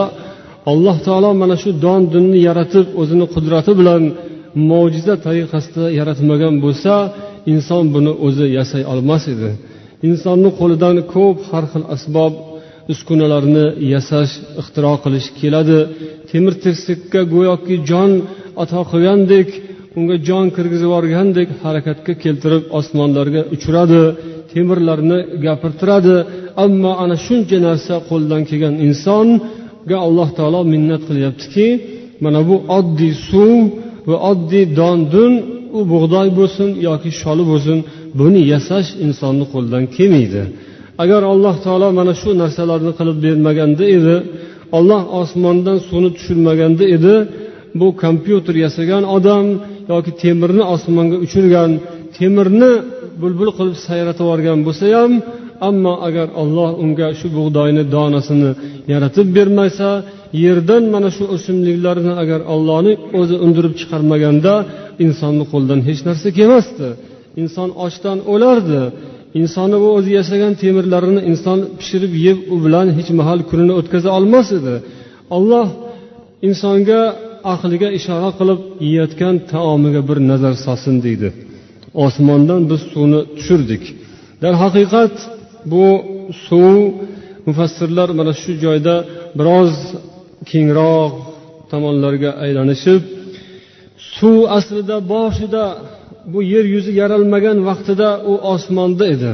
alloh 0.71 0.97
taolo 1.07 1.29
mana 1.41 1.55
shu 1.61 1.69
don 1.85 2.01
dunni 2.13 2.39
yaratib 2.47 2.85
o'zini 3.01 3.25
qudrati 3.33 3.71
bilan 3.79 4.03
mo'jiza 4.69 5.15
tariqasida 5.25 5.85
yaratmagan 5.99 6.55
bo'lsa 6.65 6.93
inson 7.53 7.83
buni 7.93 8.11
o'zi 8.25 8.45
yasay 8.57 8.83
olmas 8.93 9.23
edi. 9.33 9.49
Insonni 10.09 10.49
qo'lidan 10.59 10.95
ko'p 11.13 11.37
har 11.49 11.63
xil 11.71 11.83
asbob 11.95 12.33
uskunalarni 12.91 13.65
yasash 13.93 14.33
ixtiro 14.61 14.93
qilish 15.03 15.27
keladi. 15.39 15.79
Temir 16.29 16.53
tirsakka 16.63 17.21
go'yoki 17.33 17.75
jon 17.89 18.11
ato 18.63 18.81
qilgandek 18.91 19.49
unga 19.97 20.15
jon 20.27 20.45
kirgizib 20.55 20.87
yuborgandek 20.89 21.49
harakatga 21.63 22.13
keltirib 22.23 22.63
osmonlarga 22.79 23.41
uchiradi 23.55 24.01
temirlarni 24.51 25.19
gapirtiradi. 25.45 26.15
Ammo 26.65 26.91
ana 27.03 27.15
shuncha 27.25 27.57
narsa 27.67 27.95
qo'ldan 28.09 28.41
kelgan 28.49 28.75
insonga 28.87 29.97
alloh 30.07 30.29
taolo 30.37 30.61
minnat 30.73 31.01
qilyaptiki 31.09 31.67
mana 32.23 32.39
bu 32.49 32.55
oddiy 32.77 33.13
suv 33.29 33.53
va 34.09 34.15
oddiy 34.31 34.65
don 34.79 34.99
dun 35.13 35.33
u 35.77 35.79
bug'doy 35.91 36.27
bo'lsin 36.39 36.69
yoki 36.87 37.09
sholi 37.21 37.43
bo'lsin 37.51 37.77
buni 38.19 38.41
yasash 38.53 38.89
insonni 39.05 39.45
qo'lidan 39.53 39.83
kelmaydi. 39.95 40.43
Agar 41.03 41.21
alloh 41.33 41.55
taolo 41.65 41.87
mana 41.99 42.13
shu 42.21 42.29
narsalarni 42.41 42.91
qilib 42.99 43.17
bermaganda 43.25 43.85
edi 43.97 44.15
olloh 44.77 45.01
osmondan 45.21 45.77
suvni 45.87 46.09
tushirmaganda 46.15 46.83
edi 46.95 47.15
bu 47.79 47.87
kompyuter 48.03 48.55
yasagan 48.65 49.03
odam 49.17 49.45
yoki 49.91 50.11
temirni 50.21 50.63
osmonga 50.75 51.17
uchirgan 51.25 51.71
temirni 52.17 52.71
bulbul 53.21 53.49
qilib 53.57 53.77
sayratib 53.87 54.23
yuborgan 54.25 54.59
bo'lsa 54.67 54.85
ham 54.97 55.11
ammo 55.69 55.93
agar 56.07 56.27
olloh 56.41 56.69
unga 56.83 57.07
shu 57.19 57.27
bug'doyni 57.37 57.83
donasini 57.95 58.51
yaratib 58.93 59.27
bermasa 59.37 59.89
yerdan 60.43 60.83
mana 60.93 61.09
shu 61.17 61.23
o'simliklarni 61.35 62.13
agar 62.23 62.41
ollohni 62.53 62.93
o'zi 63.19 63.35
undirib 63.45 63.73
chiqarmaganda 63.79 64.53
insonni 65.05 65.45
qo'lidan 65.51 65.79
hech 65.87 66.01
narsa 66.07 66.27
kelmasdi. 66.37 66.87
Inson 67.41 67.69
ochdan 67.85 68.17
o'lardi. 68.33 68.81
Insonni 69.39 69.77
bu 69.83 69.87
o'zi 69.97 70.11
yasagan 70.19 70.53
temirlarini 70.61 71.21
inson 71.31 71.59
pishirib 71.79 72.13
yeb 72.27 72.39
u 72.53 72.55
bilan 72.65 72.87
hech 72.97 73.09
mahal 73.19 73.39
kunini 73.49 73.73
o'tkaza 73.79 74.09
olmas 74.17 74.47
edi. 74.59 74.75
Olloh 75.37 75.67
insonga 76.47 77.01
aqliga 77.53 77.89
ishora 77.99 78.29
qilib 78.39 78.59
yeyotgan 78.87 79.35
taomiga 79.51 80.01
bir 80.09 80.17
nazar 80.31 80.53
solsin 80.65 80.95
deydi. 81.05 81.27
Osmondan 82.05 82.61
biz 82.71 82.81
suvni 82.91 83.21
tushirdik. 83.37 83.83
Darhaqiqat 84.43 85.15
bu 85.71 85.85
suv 86.45 86.75
mufassirlar 87.47 88.09
mana 88.19 88.33
shu 88.41 88.51
joyda 88.65 88.95
biroz 89.39 89.73
kengroq 90.51 91.11
tomonlarga 91.71 92.31
aylanishib 92.45 93.01
suv 94.15 94.37
aslida 94.57 94.97
boshida 95.13 95.63
bu 96.31 96.39
yer 96.53 96.65
yuzi 96.73 96.91
yaralmagan 97.01 97.57
vaqtida 97.69 98.09
u 98.31 98.33
osmonda 98.53 99.05
edi. 99.15 99.31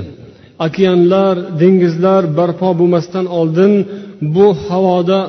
Okeanlar 0.65 1.35
dengizlar 1.61 2.23
barpo 2.37 2.69
bo'lmasdan 2.79 3.25
oldin 3.39 3.73
bu 4.35 4.47
havoda 4.67 5.19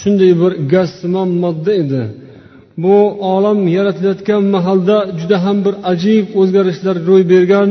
shunday 0.00 0.32
bir 0.40 0.52
gazsimon 0.72 1.30
modda 1.42 1.72
edi. 1.82 2.02
Bu 2.82 2.96
olam 3.34 3.58
yaratilayotgan 3.76 4.42
mahalda 4.54 4.96
juda 5.20 5.36
ham 5.44 5.56
bir 5.66 5.74
ajib 5.92 6.24
o'zgarishlar 6.40 6.96
ro'y 7.08 7.22
bergan 7.32 7.70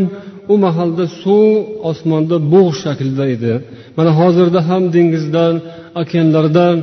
u 0.53 0.55
mahalda 0.65 1.05
suv 1.21 1.49
osmonda 1.89 2.37
bug' 2.53 2.73
shaklida 2.83 3.25
edi. 3.35 3.53
Mana 3.97 4.11
hozirda 4.19 4.59
ham 4.69 4.83
dengizdan 4.95 5.55
okeanlardan 6.01 6.77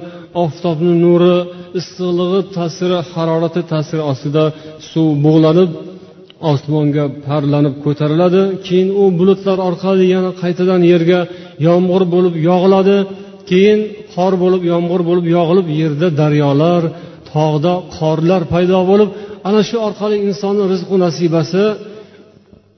oftobni 0.44 0.94
nuri 1.04 1.36
issiqlig'i 1.78 2.40
ta'siri 2.56 2.98
harorati 3.12 3.60
ta'siri 3.72 4.02
ostida 4.12 4.44
suv 4.90 5.08
bug'lanib 5.26 5.70
osmonga 6.52 7.04
parlanib 7.26 7.74
ko'tariladi. 7.84 8.42
Keyin 8.66 8.88
u 9.02 9.04
bulutlar 9.18 9.58
orqali 9.68 10.04
yana 10.14 10.30
qaytadan 10.42 10.82
yerga 10.92 11.20
yomg'ir 11.66 12.02
bo'lib 12.14 12.34
yog'iladi. 12.48 12.96
Keyin 13.50 13.80
qor 14.14 14.32
bo'lib 14.42 14.62
yomg'ir 14.72 15.00
bo'lib 15.08 15.26
yog'ilib 15.36 15.68
yerda 15.80 16.08
daryolar 16.20 16.82
tog'da 17.32 17.74
qorlar 17.96 18.42
paydo 18.52 18.78
bo'lib 18.90 19.10
ana 19.48 19.60
shu 19.68 19.76
orqali 19.88 20.16
insonni 20.28 20.64
rizqu 20.72 20.94
nasibasi 21.04 21.64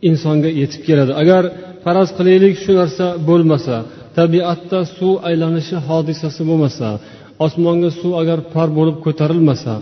insonga 0.08 0.50
yetib 0.60 0.82
keladi. 0.88 1.12
Agar 1.22 1.42
faraz 1.84 2.08
qilaylik 2.18 2.54
shu 2.62 2.72
narsa 2.80 3.06
bo'lmasa 3.28 3.76
tabiatda 4.18 4.80
suv 4.96 5.14
aylanishi 5.28 5.76
hodisasi 5.88 6.42
bo'lmasa 6.50 6.88
osmonga 7.46 7.90
suv 8.00 8.12
agar 8.22 8.38
par 8.54 8.68
bo'lib 8.78 8.96
ko'tarilmasa 9.04 9.72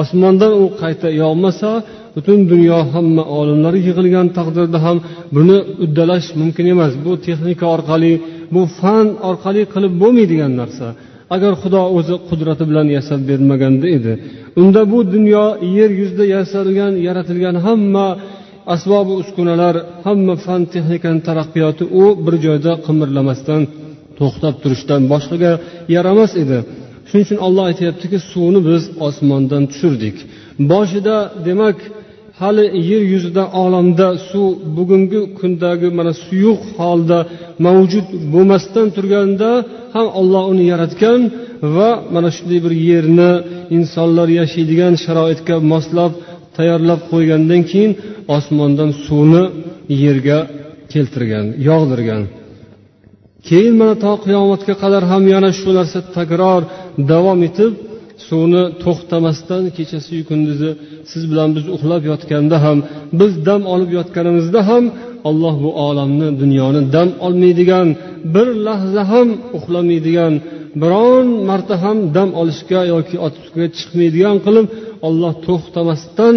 osmondan 0.00 0.52
u 0.62 0.64
qayta 0.82 1.08
yog'masa 1.22 1.70
butun 2.14 2.38
dunyo 2.52 2.78
hamma 2.94 3.22
olimlari 3.38 3.78
yig'ilgan 3.88 4.26
taqdirda 4.38 4.78
ham 4.86 4.96
buni 5.36 5.58
uddalash 5.84 6.28
mumkin 6.40 6.66
emas. 6.74 6.92
Bu 7.04 7.12
texnika 7.26 7.66
orqali 7.76 8.12
bu 8.54 8.62
fan 8.78 9.06
orqali 9.30 9.62
qilib 9.74 9.92
bo'lmaydigan 10.02 10.52
narsa. 10.60 10.86
Agar 11.34 11.52
xudo 11.62 11.82
o'zi 11.98 12.14
qudrati 12.28 12.64
bilan 12.70 12.86
yasab 12.96 13.20
bermaganda 13.30 13.86
edi 13.96 14.12
unda 14.60 14.82
bu 14.92 14.98
dunyo 15.14 15.44
yer 15.78 15.90
yuzida 16.00 16.24
yasalgan 16.36 16.92
yaratilgan 17.06 17.56
hamma 17.66 18.06
asbobi 18.74 19.12
uskunalar 19.22 19.74
hamma 20.06 20.34
fan 20.44 20.62
texnikani 20.74 21.20
taraqqiyoti 21.28 21.84
u 22.02 22.04
bir 22.24 22.34
joyda 22.44 22.72
qimirlamasdan 22.86 23.62
to'xtab 24.18 24.54
turishdan 24.62 25.00
boshqaga 25.12 25.52
yaramas 25.96 26.32
edi. 26.42 26.58
Shuning 27.08 27.24
uchun 27.26 27.38
olloh 27.46 27.64
aytyaptiki 27.70 28.18
suvni 28.30 28.60
biz 28.68 28.82
osmondan 29.06 29.62
tushirdik. 29.70 30.16
Boshida 30.72 31.16
demak 31.48 31.78
hali 32.42 32.64
yer 32.90 33.02
yuzida 33.12 33.44
olamda 33.62 34.08
suv 34.28 34.48
bugungi 34.76 35.20
kundagi 35.38 35.88
mana 35.98 36.12
suyuq 36.24 36.60
holda 36.78 37.18
mavjud 37.66 38.06
bo'lmasdan 38.32 38.86
turganda 38.96 39.50
ham 39.94 40.06
olloh 40.20 40.44
uni 40.52 40.64
yaratgan 40.72 41.20
va 41.76 41.90
mana 42.14 42.30
shunday 42.36 42.60
bir 42.66 42.74
yerni 42.90 43.30
insonlar 43.76 44.28
yashaydigan 44.40 44.94
sharoitga 45.04 45.56
moslab 45.72 46.12
tayyorlab 46.56 47.00
qo'ygandan 47.12 47.62
keyin 47.70 47.92
osmondan 48.36 48.90
suvni 49.04 49.44
yerga 50.04 50.38
keltirgan 50.92 51.46
yog'dirgan. 51.68 52.22
Keyin 53.48 53.74
mana 53.80 53.94
to 54.04 54.12
qiyomatga 54.24 54.74
qadar 54.82 55.02
ham 55.12 55.24
yana 55.34 55.50
shu 55.60 55.70
narsa 55.78 55.98
takror 56.16 56.62
davom 57.10 57.40
etib 57.48 57.72
suvni 58.28 58.62
to'xtamasdan 58.84 59.62
kechasiyu 59.76 60.22
kunduzi 60.30 60.70
siz 61.10 61.22
bilan 61.30 61.48
biz 61.56 61.64
uxlab 61.76 62.02
yotganda 62.10 62.56
ham 62.64 62.78
biz 63.20 63.32
dam 63.48 63.62
olib 63.74 63.90
yotganimizda 63.98 64.60
ham 64.70 64.84
alloh 65.28 65.54
bu 65.64 65.70
olamni 65.86 66.28
dunyoni 66.42 66.80
dam 66.94 67.08
olmaydigan 67.26 67.88
bir 68.34 68.48
lahza 68.66 69.02
ham 69.12 69.28
uxlamaydigan 69.58 70.34
biron 70.82 71.26
marta 71.48 71.76
ham 71.84 71.98
dam 72.16 72.28
olishga 72.40 72.80
yoki 72.94 73.16
otishga 73.26 73.64
chiqmaydigan 73.76 74.36
qilib 74.46 74.66
olloh 75.08 75.32
to'xtamasdan 75.46 76.36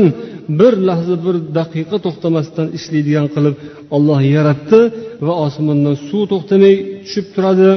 bir 0.59 0.73
lahza 0.87 1.15
bir 1.25 1.35
daqiqa 1.57 1.97
to'xtamasdan 2.05 2.67
ishlaydigan 2.77 3.27
qilib 3.35 3.55
olloh 3.95 4.19
yaratdi 4.35 4.79
va 5.25 5.33
osmondan 5.45 5.95
suv 6.07 6.23
to'xtamay 6.31 6.75
tushib 7.05 7.27
turadi. 7.35 7.69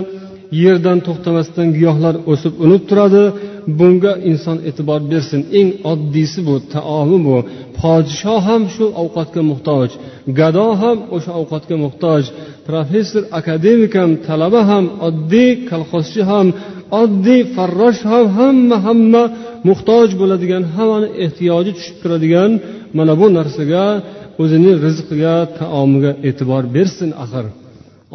Yerdan 0.65 0.99
to'xtamasdan 1.07 1.69
giyohlar 1.77 2.15
o'sib 2.33 2.53
unib 2.65 2.83
turadi. 2.89 3.25
Bunga 3.79 4.13
inson 4.31 4.59
e'tibor 4.69 5.01
bersin. 5.13 5.41
Eng 5.59 5.71
oddiysi 5.93 6.41
bu 6.49 6.55
taomi 6.75 7.19
bu. 7.27 7.37
Podshoh 7.79 8.41
ham 8.49 8.63
shu 8.75 8.87
ovqatga 9.03 9.43
muhtoj 9.51 9.89
gado 10.39 10.67
ham 10.83 10.99
o'sha 11.17 11.33
ovqatga 11.41 11.77
muhtoj. 11.85 12.23
Professor 12.69 13.23
akademik 13.41 13.93
ham 14.01 14.11
talaba 14.27 14.61
ham 14.71 14.85
oddiy 15.09 15.51
kolxozchi 15.71 16.23
ham 16.31 16.47
oddiy 17.03 17.41
farrosh 17.55 18.01
ham 18.11 18.27
hamma 18.39 18.77
hamma 18.87 19.23
muhtoj 19.69 20.09
bo'ladigan 20.21 20.65
hammani 20.75 21.09
ehtiyoji 21.25 21.71
tushib 21.77 21.97
turadigan 22.03 22.51
mana 22.97 23.13
bu 23.21 23.27
narsaga 23.39 23.85
o'zining 24.43 24.77
rizqiga 24.87 25.37
taomiga 25.59 26.13
e'tibor 26.29 26.63
bersin 26.77 27.11
axir. 27.25 27.47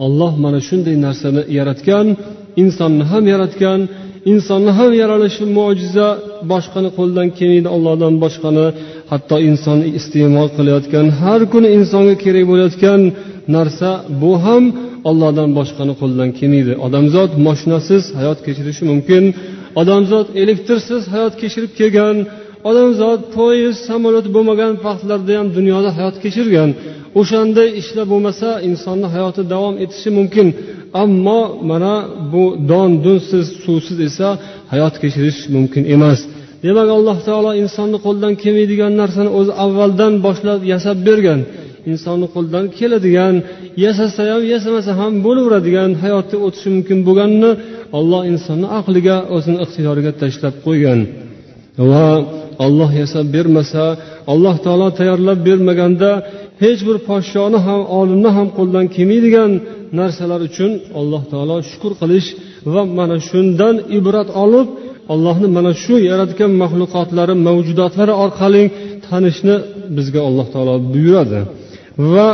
Olloh 0.05 0.33
mana 0.43 0.59
shunday 0.67 0.95
narsani 1.05 1.41
yaratgan 1.57 2.07
insonni 2.61 3.03
ham 3.11 3.23
yaratgan 3.33 3.79
insonni 4.31 4.71
ham 4.79 4.91
yaralishi 5.01 5.43
mo'jiza 5.57 6.07
boshqani 6.51 6.89
qo'ldan 6.97 7.27
kelmaydi 7.37 7.69
ollohdan 7.75 8.13
boshqani. 8.23 8.65
Hatto 9.11 9.37
inson 9.49 9.79
iste'mol 9.99 10.49
qilayotgan 10.57 11.05
har 11.21 11.41
kuni 11.53 11.69
insonga 11.77 12.15
kerak 12.23 12.45
bo'layotgan 12.51 13.01
narsa 13.55 13.89
bu 14.21 14.31
ham 14.45 14.63
ollohdan 15.09 15.49
boshqani 15.59 15.93
qo'ldan 16.01 16.29
kelmaydi. 16.37 16.73
Odamzod 16.85 17.31
moshinasiz 17.47 18.03
hayot 18.19 18.39
kechirishi 18.45 18.83
mumkin. 18.91 19.23
Odamzod 19.81 20.27
elektrsiz 20.41 21.01
hayot 21.13 21.33
kechirib 21.41 21.71
kelgan. 21.79 22.17
Odamzod 22.69 23.19
poyezd 23.35 23.79
samolyot 23.89 24.27
bo'lmagan 24.35 24.71
vaqtlarda 24.85 25.33
ham 25.39 25.47
dunyoda 25.57 25.89
hayot 25.97 26.15
kechirgan. 26.23 26.69
O'shanday 27.19 27.69
ishlar 27.81 28.05
bo'lmasa 28.13 28.49
insonni 28.69 29.07
hayoti 29.15 29.41
davom 29.53 29.75
etishi 29.83 30.09
mumkin. 30.17 30.47
Ammo 31.03 31.41
mana 31.69 31.93
bu 32.33 32.43
don 32.69 32.89
dunsiz 33.05 33.47
suvsiz 33.63 33.97
esa 34.07 34.27
hayot 34.73 34.95
kechirish 35.01 35.39
mumkin 35.55 35.83
emas. 35.95 36.19
Demak 36.65 36.89
alloh 36.97 37.17
taolo 37.27 37.51
insonni 37.63 37.97
qo'ldan 38.05 38.33
kelmaydigan 38.43 38.93
narsani 39.01 39.31
o'zi 39.39 39.51
avvaldan 39.65 40.13
boshlab 40.25 40.59
yasab 40.73 40.97
bergan. 41.07 41.39
Insonni 41.91 42.27
qo'ldan 42.35 42.65
keladigan 42.77 43.35
yasasa 43.85 44.21
ham 44.31 44.43
yasamasa 44.53 44.91
ham 44.99 45.13
bo'laveradigan 45.25 45.89
hayotda 46.03 46.35
o'tishi 46.45 46.69
mumkin 46.75 46.97
bo'lganini 47.07 47.51
olloh 47.97 48.21
insonni 48.31 48.67
aqliga 48.79 49.17
o'zini 49.35 49.57
ixtiyoriga 49.65 50.11
tashlab 50.21 50.55
qo'ygan. 50.65 50.99
Va 51.91 52.07
olloh 52.65 52.91
yasab 53.01 53.25
bermasa 53.35 53.85
alloh 54.33 54.55
taolo 54.65 54.87
tayyorlab 54.99 55.39
bermaganda 55.47 56.11
hech 56.63 56.81
bir 56.87 56.97
podshoni 57.07 57.59
ham 57.67 57.81
olimni 57.99 58.29
ham 58.37 58.47
qo'ldan 58.57 58.85
kelmaydigan 58.95 59.51
narsalar 59.99 60.41
uchun 60.49 60.71
alloh 60.99 61.21
taolo 61.31 61.55
shukur 61.69 61.93
qilish 62.01 62.27
va 62.73 62.81
mana 62.97 63.17
shundan 63.29 63.75
ibrat 63.97 64.29
olib 64.43 64.67
allohni 65.13 65.47
mana 65.57 65.71
shu 65.83 65.93
yaratgan 66.09 66.51
maxluqotlari 66.61 67.35
mavjudotlari 67.47 68.13
orqali 68.23 68.63
tanishni 69.07 69.55
bizga 69.97 70.21
alloh 70.29 70.47
taolo 70.53 70.75
buyuradi. 70.93 71.39
Va 72.13 72.27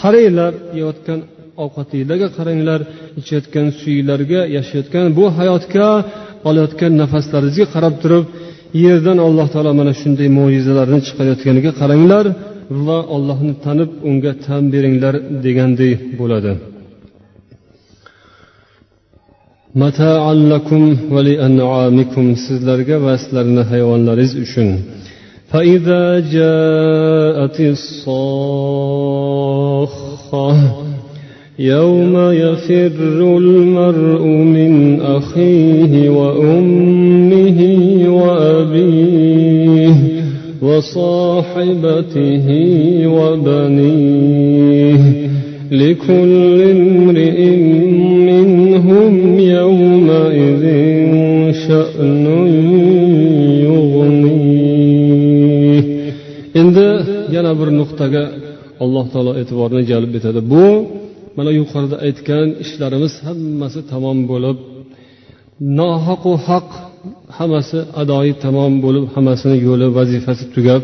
qaranglar 0.00 0.52
yeyotgan 0.78 1.20
ovqatinglarga 1.64 2.28
qaranglar 2.38 2.80
ichayotgan 3.20 3.66
suyinglarga 3.80 4.40
yashayotgan 4.56 5.06
bu 5.18 5.24
hayotga 5.38 5.88
olayotgan 6.48 6.92
nafaslaringizga 7.02 7.66
qarab 7.74 7.94
turib 8.02 8.24
yerdan 8.85 9.17
alloh 9.27 9.47
taolo 9.53 9.71
mana 9.79 9.93
shunday 10.01 10.27
mo'jizalarni 10.39 10.99
chiqarayotganiga 11.07 11.71
qaranglar 11.81 12.25
va 12.85 12.97
ollohni 13.15 13.53
tanib 13.65 13.89
unga 14.09 14.33
tan 14.45 14.63
beringlar 14.73 15.15
deganday 15.45 15.93
bo'ladi 16.19 16.51
sizlarga 22.45 22.95
va 23.05 23.13
sizlarni 23.21 23.63
hayvonlaringiz 23.71 24.33
uchun 24.45 24.69
فإذا 25.51 26.19
جاءت 26.19 27.57
الصاخة 27.75 28.89
يوم 31.58 32.16
يفر 32.16 33.36
المرء 33.38 34.26
من 34.26 35.00
أخيه 35.00 36.08
وأمه 36.10 37.60
وأبيه 38.08 39.96
وصاحبته 40.62 42.46
وبنيه 43.06 45.02
لكل 45.72 46.62
امرئ 46.62 47.56
منهم 48.30 49.38
يومئذ 49.38 50.64
شأن 51.66 52.26
يغنيه. 53.66 54.74
Endi 56.60 56.88
yana 57.34 57.52
bir 57.58 57.68
nuqtaga 57.80 58.22
alloh 58.84 59.06
taolo 59.12 59.32
e'tiborni 59.40 59.82
mana 61.36 61.50
yuqorida 61.60 61.96
aytgan 62.06 62.48
ishlarimiz 62.64 63.12
hammasi 63.26 63.80
tamom 63.92 64.18
bo'lib 64.32 64.56
nohaqu 65.78 66.32
haq 66.48 66.68
hammasi 67.38 67.78
adoyi 68.02 68.32
tamom 68.44 68.72
bo'lib 68.84 69.04
hammasini 69.14 69.56
yo'li 69.66 69.86
vazifasi 69.98 70.44
tugab 70.54 70.82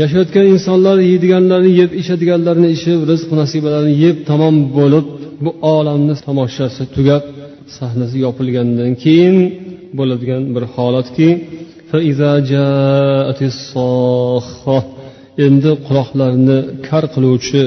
yashayotgan 0.00 0.46
insonlar 0.54 0.96
yeydiganlarini 1.10 1.72
yeb 1.80 1.90
ichadiganlarini 2.00 2.68
ichib 2.76 3.00
rizq 3.10 3.30
nasibalarini 3.40 3.94
yeb 4.04 4.16
tamom 4.30 4.56
bo'lib 4.78 5.06
bu 5.44 5.50
olamni 5.76 6.14
tomoshasi 6.26 6.82
tugab 6.96 7.22
sahnasi 7.76 8.16
yopilgandan 8.26 8.92
keyin 9.02 9.36
bo'ladigan 9.98 10.42
bir 10.54 10.64
holatki 10.74 11.28
endi 15.46 15.70
quloqlarni 15.86 16.58
kar 16.86 17.04
qiluvchi 17.14 17.62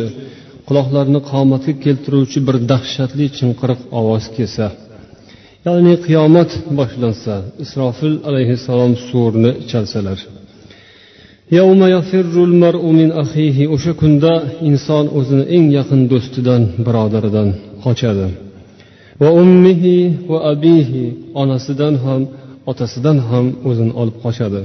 quloqlarni 0.72 1.20
qomatga 1.32 1.74
keltiruvchi 1.84 2.40
bir 2.48 2.56
dahshatli 2.72 3.26
chinqiriq 3.38 3.82
ovoz 4.00 4.26
kelsa 4.36 4.68
ya'ni 5.66 5.94
qiyomat 6.06 6.52
boshlansa 6.80 7.36
isrofil 7.64 8.16
alayhissalom 8.30 8.94
surni 9.08 9.52
chalsalar 9.72 10.20
o'sha 13.76 13.92
kunda 14.02 14.34
inson 14.70 15.06
o'zini 15.20 15.46
eng 15.56 15.66
yaqin 15.78 16.02
do'stidan 16.12 16.62
birodaridan 16.86 17.50
qochadi. 17.84 18.28
Va 19.22 19.30
ummihi 19.42 19.96
va 20.32 20.38
abihi 20.54 21.04
onasidan 21.42 21.96
ham 22.04 22.22
otasidan 22.72 23.18
ham 23.30 23.46
o'zini 23.70 23.94
olib 24.02 24.18
qochadi. 24.26 24.62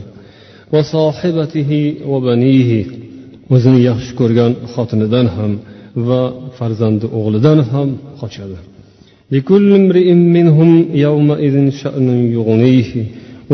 Va 0.72 0.80
sohibatihi 0.94 1.80
va 2.10 2.18
banihi 2.28 2.80
o'zini 3.54 3.80
yaxshi 3.88 4.12
ko'rgan 4.20 4.52
xotinidan 4.74 5.26
ham 5.36 5.52
va 6.08 6.22
farzandi 6.58 7.06
o'g'lidan 7.18 7.58
ham 7.72 7.88
qochadi. 8.20 8.58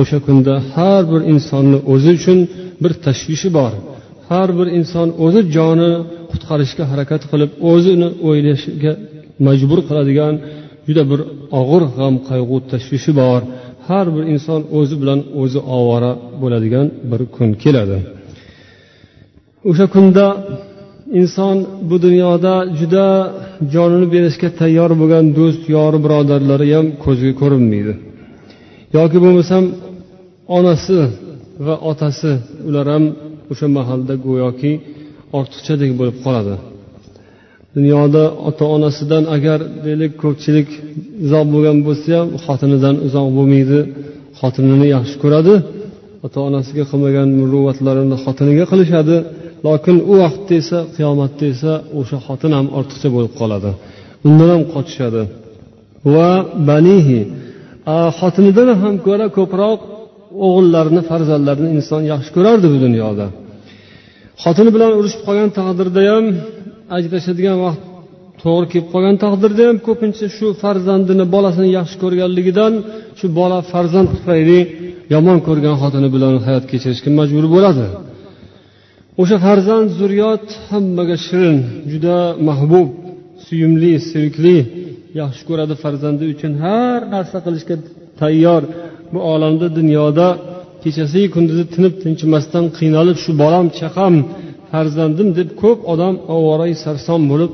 O'sha 0.01 0.19
kunda 0.27 0.55
har 0.75 1.03
bir 1.13 1.21
insonni 1.33 1.79
o'zi 1.93 2.11
uchun 2.19 2.39
bir 2.83 2.93
tashvishi 3.07 3.49
bor. 3.59 3.73
Har 4.29 4.49
bir 4.59 4.67
inson 4.79 5.09
o'zi 5.25 5.41
joni 5.57 5.93
qutqarishga 6.31 6.85
harakat 6.93 7.23
qilib 7.31 7.51
o'zini 7.73 8.09
o'ylashga 8.29 8.93
majbur 9.47 9.81
qiladigan 9.89 10.35
juda 10.87 11.03
bir 11.11 11.21
og'ir 11.61 11.83
g'am 11.97 12.15
qayg'u 12.29 12.57
tashvishi 12.73 13.13
bor. 13.21 13.41
Har 13.89 14.07
bir 14.15 14.25
inson 14.35 14.61
o'zi 14.79 14.95
bilan 15.03 15.21
o'zi 15.43 15.61
ovora 15.77 16.13
bo'ladigan 16.43 16.87
bir 17.11 17.21
kun 17.37 17.51
keladi. 17.63 17.99
O'sha 19.71 19.87
kunda 19.95 20.27
inson 21.21 21.57
bu 21.89 21.97
dunyoda 22.07 22.55
juda 22.79 23.07
jonini 23.75 24.07
berishga 24.15 24.49
tayyor 24.61 24.91
bo'lgan 25.01 25.25
do'st 25.39 25.63
yori 25.77 25.99
birodarlari 26.05 26.67
ham 26.77 26.87
ko'zga 27.05 27.33
ko'rinmaydi. 27.41 27.93
Yoki 28.97 29.19
bo'lmasam 29.25 29.65
onasi 30.59 30.99
va 31.67 31.75
otasi 31.91 32.33
ular 32.69 32.87
ham 32.95 33.05
o'sha 33.53 33.67
mahalda 33.79 34.15
go'yoki 34.27 34.73
ortiqchadek 35.39 35.91
bo'lib 35.99 36.17
qoladi. 36.25 36.55
Dunyoda 37.77 38.25
ota 38.49 38.65
onasidan 38.77 39.25
agar 39.37 39.59
deylik 39.85 40.13
ko'pchilik 40.23 40.69
uzoq 41.25 41.45
bo'lgan 41.55 41.79
bo'lsa 41.87 42.11
ham 42.19 42.29
xotinidan 42.45 42.97
uzoq 43.07 43.29
bo'lmaydi 43.37 43.79
xotinini 44.41 44.87
yaxshi 44.97 45.17
ko'radi 45.25 45.55
ota 46.27 46.39
onasiga 46.49 46.85
qilmagan 46.91 47.29
muruvvatlarini 47.39 48.17
xotiniga 48.25 48.65
qilishadi 48.73 49.17
lokin 49.67 49.97
u 50.13 50.15
vaqtda 50.23 50.55
esa 50.63 50.79
qiyomatda 50.97 51.45
esa 51.55 51.73
o'sha 51.99 52.19
xotin 52.27 52.53
ham 52.59 52.67
ortiqcha 52.79 53.09
bo'lib 53.17 53.33
qoladi. 53.41 53.71
Undan 54.29 54.49
ham 54.55 54.63
qochishadi. 54.75 55.23
Va 56.15 56.31
banihi 56.71 57.21
xotinidan 58.19 58.69
ham 58.83 58.95
ko'ra 59.07 59.27
ko'proq 59.39 59.79
o'g'illarini 60.47 61.03
farzandlarini 61.11 61.69
inson 61.77 62.03
yaxshi 62.13 62.31
ko'rardi 62.37 62.67
bu 62.73 62.79
dunyoda. 62.85 63.27
Xotini 64.43 64.71
bilan 64.77 64.91
urushib 64.99 65.23
qolgan 65.27 65.51
taqdirda 65.59 66.01
ham 66.13 66.25
ajrashadigan 66.97 67.57
vaqt 67.65 67.83
to'g'ri 68.43 68.67
kelib 68.73 68.89
qolgan 68.95 69.17
taqdirda 69.25 69.63
ham 69.69 69.77
ko'pincha 69.89 70.27
shu 70.37 70.47
farzandini 70.63 71.25
bolasini 71.35 71.69
yaxshi 71.79 71.97
ko'rganligidan 72.03 72.73
shu 73.19 73.27
bola 73.39 73.59
farzand 73.73 74.09
tufayli 74.15 74.61
yomon 75.15 75.39
ko'rgan 75.49 75.75
xotini 75.83 76.09
bilan 76.15 76.35
hayot 76.47 76.65
kechirishga 76.71 77.11
majbur 77.21 77.47
bo'ladi. 77.55 77.87
O'sha 79.21 79.37
farzand 79.47 79.89
zurriyot 79.99 80.47
hammaga 80.71 81.17
shirin 81.27 81.59
juda 81.93 82.17
mahbub 82.49 82.89
suyumli 83.47 83.93
sevikli 84.11 84.57
yaxshi 85.21 85.43
ko'radi 85.49 85.75
farzandi 85.85 86.25
uchun. 86.35 86.53
Har 86.65 87.01
narsa 87.15 87.39
qilishga 87.47 87.77
tayyor. 88.21 88.63
Bu 89.13 89.19
olamda 89.33 89.67
dunyoda 89.79 90.27
kechasiyu 90.83 91.29
kunduzi 91.35 91.65
tinib 91.75 91.95
tinchimasdan 92.03 92.65
qiynalib 92.79 93.19
shu 93.25 93.31
bolam 93.43 93.67
chaqam 93.81 94.15
farzandim 94.73 95.29
deb 95.39 95.49
ko'p 95.63 95.79
odam 95.93 96.15
ovorai 96.37 96.73
sarson 96.85 97.21
bo'lib 97.33 97.51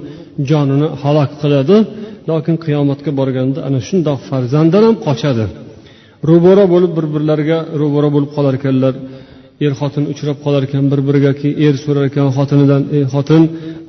jonini 0.50 0.88
halok 1.02 1.30
qiladi. 1.42 1.76
Lokin 2.30 2.56
qiyomatga 2.64 3.10
borganda 3.20 3.58
ana 3.68 3.80
shundoq 3.88 4.18
farzanddan 4.30 4.82
ham 4.88 4.96
qochadi. 5.06 5.44
Ro'baro 6.28 6.64
bo'lib 6.74 6.92
bir 6.98 7.06
birlariga 7.14 7.58
ro'baro 7.80 8.08
bo'lib 8.14 8.30
qolar 8.36 8.54
ekanlar. 8.60 8.94
Er 9.64 9.72
xotin 9.80 10.04
uchrab 10.12 10.38
qolar 10.44 10.62
ekan 10.68 10.84
bir 10.92 11.00
biriga 11.08 11.32
er 11.66 11.74
so'rar 11.84 12.04
ekan 12.10 12.28
xotinidan 12.36 12.82
ey 12.96 13.04
xotin 13.14 13.42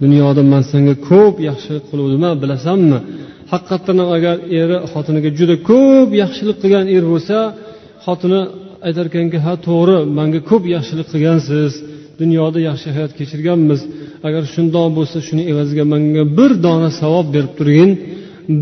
dunyoda 0.03 0.41
man 0.51 0.63
senga 0.71 0.95
ko'p 1.09 1.35
yaxshilik 1.49 1.83
qiluvdim 1.89 2.23
bilasanmi? 2.43 2.99
Haqiqatdan 3.51 3.97
ham 4.01 4.09
agar 4.17 4.35
eri 4.61 4.77
xotiniga 4.93 5.29
juda 5.39 5.55
ko'p 5.69 6.09
yaxshilik 6.23 6.57
qilgan 6.63 6.85
er 6.95 7.03
bo'lsa 7.11 7.37
xotini 8.05 8.41
aytarkanki 8.87 9.37
ha 9.45 9.53
to'g'ri 9.67 9.97
manga 10.17 10.39
ko'p 10.49 10.63
yaxshilik 10.75 11.07
qilgansiz 11.13 11.71
dunyoda 12.21 12.59
yaxshi 12.69 12.89
hayot 12.95 13.11
kechirganmiz. 13.19 13.81
Agar 14.27 14.43
shundoq 14.53 14.87
bo'lsa 14.97 15.17
shuni 15.27 15.43
evaziga 15.51 15.85
manga 15.93 16.23
bir 16.37 16.51
dona 16.65 16.89
savob 17.01 17.27
berib 17.35 17.53
turgin. 17.59 17.91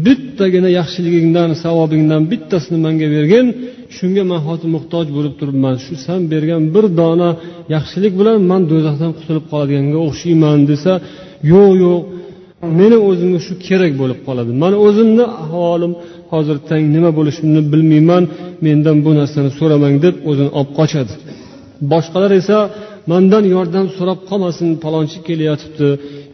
Bittagina 0.06 0.70
yaxshiligingdan 0.80 1.50
savobingdan 1.64 2.22
bittasini 2.32 2.78
manga 2.86 3.08
bergin. 3.16 3.46
Shunga 3.96 4.24
man 4.32 4.40
hozir 4.48 4.68
muhtoj 4.76 5.06
bo'lib 5.18 5.34
turibman. 5.40 5.76
Shu 5.86 5.94
san 6.06 6.22
bergan 6.32 6.64
bir 6.76 6.86
dona 7.00 7.30
yaxshilik 7.76 8.14
bilan 8.20 8.38
man 8.52 8.62
do'zaxdan 8.72 9.12
qutulib 9.18 9.46
qoladiganga 9.52 10.00
o'xshayman 10.08 10.60
desa 10.72 10.92
yo'q 11.54 11.72
yo'q. 11.86 12.02
Meni 12.80 12.98
o'zimga 13.10 13.40
shu 13.48 13.54
kerak 13.68 13.94
bo'lib 14.02 14.20
qoladi. 14.28 14.52
Mani 14.64 14.78
o'zimni 14.88 15.26
ahvolim 15.44 15.94
hozir 16.32 16.58
tang 16.70 16.84
nima 16.96 17.10
bo'lishimni 17.18 17.62
bilmayman. 17.72 18.24
Mendan 18.66 18.98
bu 19.06 19.12
narsani 19.20 19.50
so'ramang 19.60 19.96
deb 20.06 20.16
o'zini 20.30 20.52
olib 20.60 20.72
qochadi. 20.80 21.14
Boshqalar 21.92 22.32
esa 22.42 22.58
mandan 23.12 23.44
yordam 23.56 23.86
so'rab 23.98 24.20
qolmasin 24.30 24.70
palonchi 24.84 25.18
kelyotibdi 25.28 25.90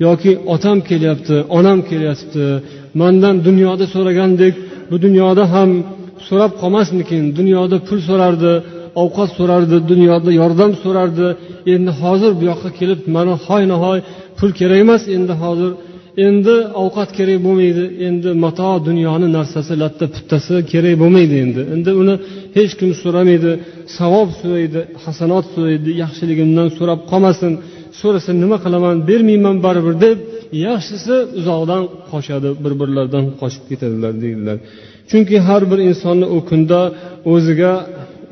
yoki 0.06 0.32
otam 0.54 0.78
kelyapti 0.90 1.36
onam 1.58 1.80
kelyapti 1.90 2.44
mandan 3.02 3.36
dunyoda 3.48 3.86
so'ragandek 3.96 4.54
bu 4.90 4.96
dunyoda 5.06 5.44
ham 5.54 5.70
so'rab 6.30 6.52
qolmasmikin? 6.62 7.24
Dunyoda 7.40 7.78
pul 7.88 8.00
so'rardi 8.10 8.54
ovqat 9.04 9.30
so'rardi 9.38 9.78
dunyoda 9.92 10.30
yordam 10.42 10.72
so'rardi. 10.84 11.28
Endi 11.74 11.92
hozir 12.02 12.32
bu 12.40 12.44
yoqqa 12.52 12.70
kelib 12.80 13.00
mana 13.16 13.34
hoy 13.46 13.64
nahoy 13.74 14.00
pul 14.38 14.52
kerak 14.60 14.80
emas. 14.86 15.04
Endi 15.18 15.34
hozir 15.44 15.72
endi 16.28 16.56
ovqat 16.84 17.10
kerak 17.18 17.40
bo'lmaydi. 17.46 17.84
Endi 18.08 18.30
mato 18.44 18.70
dunyoni 18.88 19.28
narsasi 19.38 19.74
latta 19.84 20.06
puttasi 20.16 20.56
kerak 20.72 20.96
bo'lmaydi 21.02 21.36
endi. 21.46 21.62
Endi 21.76 21.92
uni 22.02 22.16
hech 22.58 22.74
kim 22.80 22.92
so'ramaydi. 23.04 23.52
Savob 23.98 24.30
so'raydi 24.42 24.82
hasanot 25.04 25.46
so'raydi 25.56 25.90
yaxshiligimdan 26.04 26.68
so'rab 26.78 27.00
qolmasin. 27.12 27.54
So'rasa 28.02 28.32
nima 28.44 28.58
qilaman 28.66 28.96
bermayman 29.10 29.58
baribir 29.66 29.96
deb 30.06 30.18
yaxshisi 30.68 31.16
uzoqdan 31.40 31.82
qochadi 32.12 32.50
bir 32.64 32.74
birlaridan 32.82 33.26
qochib 33.42 33.64
ketadilar 33.70 34.14
deydilar. 34.24 34.58
chunki 35.10 35.38
har 35.48 35.62
bir 35.72 35.80
insonni 35.90 36.28
u 36.36 36.38
kunda 36.50 36.82
o'ziga 37.34 37.74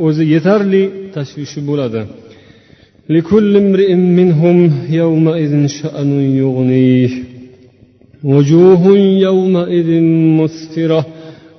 o'zi 0.06 0.24
yetarli 0.34 0.84
tashvishi 1.16 1.60
bo'ladi. 1.70 2.02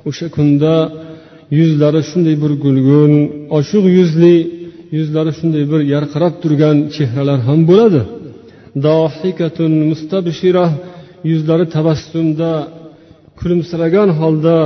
O'sha 0.08 0.26
kunda 0.36 0.74
yuzlari 1.58 2.00
shunday 2.10 2.36
bir 2.42 2.52
gulgun 2.64 3.12
oshiq 3.58 3.84
yuzli 3.98 4.34
yuzlari 4.96 5.32
shunday 5.38 5.64
bir 5.72 5.80
yarqirab 5.94 6.34
turgan 6.42 6.76
chehralar 6.96 7.38
ham 7.48 7.60
bo'ladi. 7.70 8.00
Yuzlari 11.30 11.66
tabassumda 11.76 12.50
kulimsiragan 13.38 14.08
holda 14.20 14.56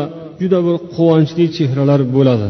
juda 0.41 0.59
bir 0.67 0.77
quvonchli 0.95 1.45
chehralar 1.57 2.01
bo'ladi. 2.17 2.49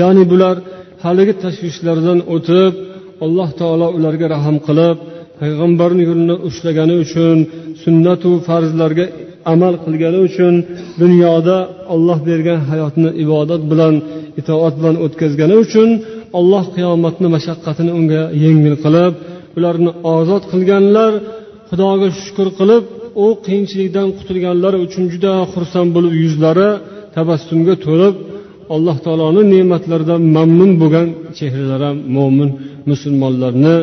Ya'ni 0.00 0.24
bular 0.32 0.56
haligi 1.04 1.34
tashvishlardan 1.44 2.18
o'tib 2.34 2.72
alloh 3.24 3.48
taolo 3.60 3.88
ularga 3.98 4.26
rahm 4.34 4.56
qilib 4.66 4.96
payg'ambarni 5.40 6.02
yo'lini 6.08 6.36
ushlagani 6.48 6.94
uchun 7.04 7.36
sunnatu 7.84 8.30
farzlarga 8.46 9.06
amal 9.52 9.74
qilgani 9.84 10.20
uchun 10.28 10.54
dunyoda 11.02 11.56
olloh 11.94 12.18
bergan 12.28 12.60
hayotni 12.70 13.10
ibodat 13.24 13.62
bilan 13.70 13.94
itoat 14.40 14.74
bilan 14.80 14.96
o'tkazgani 15.04 15.56
uchun 15.64 15.88
alloh 16.38 16.64
qiyomatni 16.76 17.28
mashaqqatini 17.36 17.92
unga 17.98 18.22
yengil 18.44 18.76
qilib 18.84 19.12
ularni 19.58 19.90
ozod 20.16 20.42
qilganlar 20.52 21.12
xudoga 21.70 22.08
shukur 22.22 22.48
qilib 22.58 22.84
u 23.24 23.26
qiyinchilikdan 23.46 24.08
qutulganlar 24.18 24.74
uchun 24.86 25.04
juda 25.12 25.32
xursand 25.52 25.88
bo'lib 25.96 26.14
yuzlari 26.24 26.70
tabassumga 27.18 27.74
to'lib 27.86 28.14
alloh 28.74 28.96
taoloni 29.06 29.42
ne'matlaridan 29.54 30.22
mamnun 30.36 30.70
bo'lgan 30.82 31.06
chehralar 31.38 31.80
ham 31.88 31.96
mo'min 32.16 32.50
musulmonlarni 32.90 33.76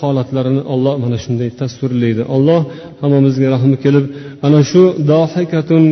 holatlarini 0.00 0.62
olloh 0.72 0.94
mana 1.04 1.16
shunday 1.24 1.50
tasvirlaydi. 1.60 2.22
Alloh 2.34 2.60
hammamizga 3.02 3.46
rahmi 3.54 3.76
kelib 3.84 4.04
ana 4.46 4.60
shu 4.70 4.82
dohikatun 5.12 5.84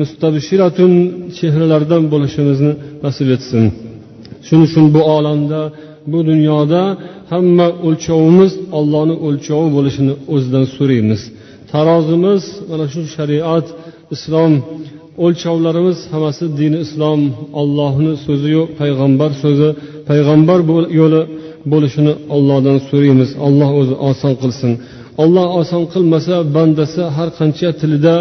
mustabshiratun 0.00 0.92
chehralardan 1.38 2.02
bo'lishimizni 2.12 2.72
nasib 3.04 3.28
etsin. 3.36 3.62
Shuning 4.46 4.64
uchun 4.68 4.84
bu 4.94 5.00
olamda 5.16 5.60
bu 6.12 6.18
dunyoda 6.30 6.82
hamma 7.32 7.66
o'lchovimiz 7.86 8.52
ollohni 8.78 9.14
o'lchovi 9.26 9.68
bo'lishini 9.76 10.14
o'zidan 10.34 10.64
so'raymiz. 10.76 11.20
Tarozimiz 11.72 12.42
mana 12.70 12.86
shu 12.92 13.00
shariat 13.16 13.66
islom 14.14 14.52
o'lchovlarimiz 15.24 15.98
hammasi 16.12 16.44
dini 16.58 16.78
islom 16.86 17.20
ollohni 17.60 18.12
so'ziyu 18.26 18.62
payg'ambar 18.80 19.30
so'zi 19.42 19.68
payg'ambar 20.08 20.58
yo'li 21.00 21.22
bo'lishini 21.72 22.12
ollohdan 22.36 22.78
so'raymiz. 22.88 23.30
Alloh 23.46 23.70
o'zi 23.80 23.94
oson 24.10 24.32
qilsin. 24.42 24.72
Olloh 25.22 25.46
oson 25.60 25.82
qilmasa 25.92 26.34
bandasi 26.56 27.02
har 27.16 27.28
qancha 27.38 27.68
tilida 27.80 28.14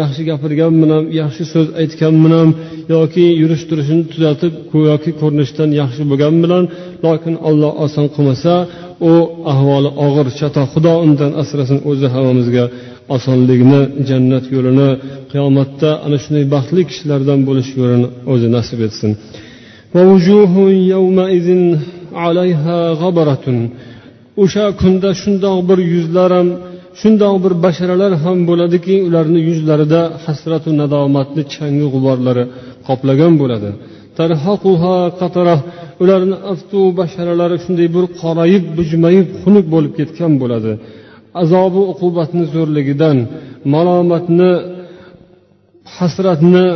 yaxshi 0.00 0.22
gapirgan 0.30 0.72
bilan 0.82 1.02
yaxshi 1.20 1.44
so'z 1.52 1.68
aytgan 1.80 2.14
bilan 2.24 2.48
yoki 2.94 3.24
yurish 3.42 3.64
turishini 3.70 4.02
tuzatib 4.12 4.52
go'yoki 4.72 5.10
ko'rinishdan 5.20 5.70
yaxshi 5.80 6.02
bo'lgan 6.10 6.34
bilan 6.44 6.64
lokin 7.04 7.34
olloh 7.48 7.72
oson 7.84 8.06
qilmasa 8.14 8.52
u 9.10 9.12
ahvoli 9.52 9.90
og'ir. 10.06 10.26
Chatoq 10.38 10.66
xudo 10.74 10.92
undan 11.04 11.32
asrasin 11.42 11.78
o'zi 11.90 12.06
hammamizga. 12.14 12.64
Osonlikni 13.14 13.80
jannat 14.08 14.44
yo'lini 14.54 14.90
qiyomatda 15.32 15.90
ana 16.06 16.16
shunday 16.22 16.44
baxtli 16.54 16.82
kishilardan 16.90 17.40
bo'lish 17.48 17.70
yo'lini 17.80 18.08
o'zi 18.32 18.48
nasib 18.56 18.80
etsin. 18.86 19.10
O'sha 24.42 24.64
kunda 24.80 25.10
shundoq 25.22 25.58
bir 25.68 25.78
yuzlar 25.94 26.30
ham 26.38 26.48
shundoq 27.00 27.34
bir 27.44 27.52
basharalar 27.64 28.12
ham 28.24 28.38
bo'ladiki 28.50 28.94
ularni 29.08 29.40
yuzlarida 29.48 30.00
hasratu 30.24 30.70
nadomatni 30.80 31.42
changi 31.54 31.86
g'uborlari 31.92 32.44
qoplagan 32.88 33.32
bo'ladi. 33.42 33.70
Ularni 36.02 36.36
aftu 36.52 36.78
basharalari 37.00 37.56
shunday 37.64 37.88
bir 37.96 38.04
qorayib 38.20 38.64
bujmayib 38.78 39.26
xunuk 39.42 39.66
bo'lib 39.74 39.92
ketgan 39.98 40.32
bo'ladi. 40.42 40.72
Azobi 41.42 41.80
uqubatni 41.92 42.44
zo'rligidan 42.54 43.16
malomatni 43.74 44.52
hasratni 45.96 46.66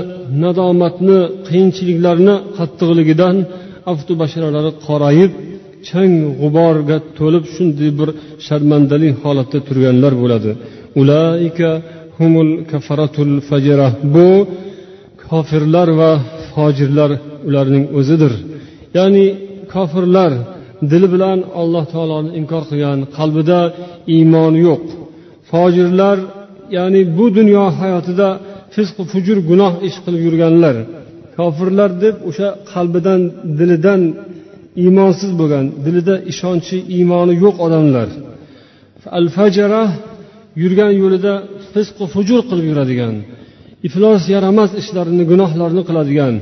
nadomatni 0.43 1.19
qiyinchiliklarni 1.47 2.35
qattiqligidan 2.59 3.37
aftu 3.93 4.13
basharalari 4.23 4.71
qorayib 4.87 5.33
chang 5.89 6.13
g'uborga 6.41 6.97
to'lib 7.19 7.45
shunday 7.55 7.91
bir 7.99 8.09
sharmandali 8.47 9.09
holatda 9.23 9.59
turganlar 9.69 10.13
bo'ladi. 10.23 10.51
Ulaika 11.01 11.71
humul 12.19 12.51
kafaratul 12.71 13.35
fajra 13.49 13.89
bu 14.15 14.29
kofirlar 15.29 15.89
va 16.01 16.13
fojirlar 16.53 17.11
ularning 17.49 17.85
o'zidir. 17.99 18.33
Ya'ni 18.97 19.27
kofirlar 19.75 20.33
dili 20.91 21.09
bilan 21.15 21.39
alloh 21.61 21.85
taoloni 21.95 22.31
inkor 22.41 22.63
qilgan 22.71 22.99
qalbida 23.17 23.61
iymoni 24.15 24.61
yo'q. 24.69 24.85
Fojirlar 25.51 26.19
ya'ni 26.77 27.01
bu 27.17 27.27
dunyo 27.39 27.65
hayotida 27.81 28.29
fisqu 28.75 29.03
fujur 29.13 29.39
gunoh 29.51 29.73
ish 29.89 29.99
qilib 30.05 30.23
yurganlar. 30.27 30.77
Kofirlar 31.37 31.91
deb 32.05 32.17
o'sha 32.29 32.49
qalbidan 32.73 33.21
dilidan 33.59 34.01
iymonsiz 34.83 35.31
bo'lgan 35.41 35.65
dilida 35.85 36.15
ishonchi 36.33 36.77
iymoni 36.97 37.35
yo'q 37.45 37.57
odamlar. 37.67 38.09
Al 39.19 39.27
fajara 39.37 39.83
yurgan 40.63 40.93
yo'lida 41.03 41.35
fisqu 41.73 42.05
fujur 42.15 42.41
qilib 42.49 42.67
yuradigan 42.71 43.15
iflos 43.87 44.23
yaramas 44.35 44.71
ishlarini 44.83 45.25
gunohlarni 45.33 45.83
qiladigan 45.89 46.35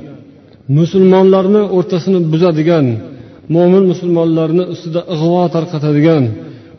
musulmonlarni 0.79 1.63
o'rtasini 1.77 2.21
buzadigan 2.33 2.87
mo'min 3.55 3.85
musulmonlarni 3.93 4.65
ustida 4.75 5.01
ig'vo 5.15 5.43
tarqatadigan 5.55 6.25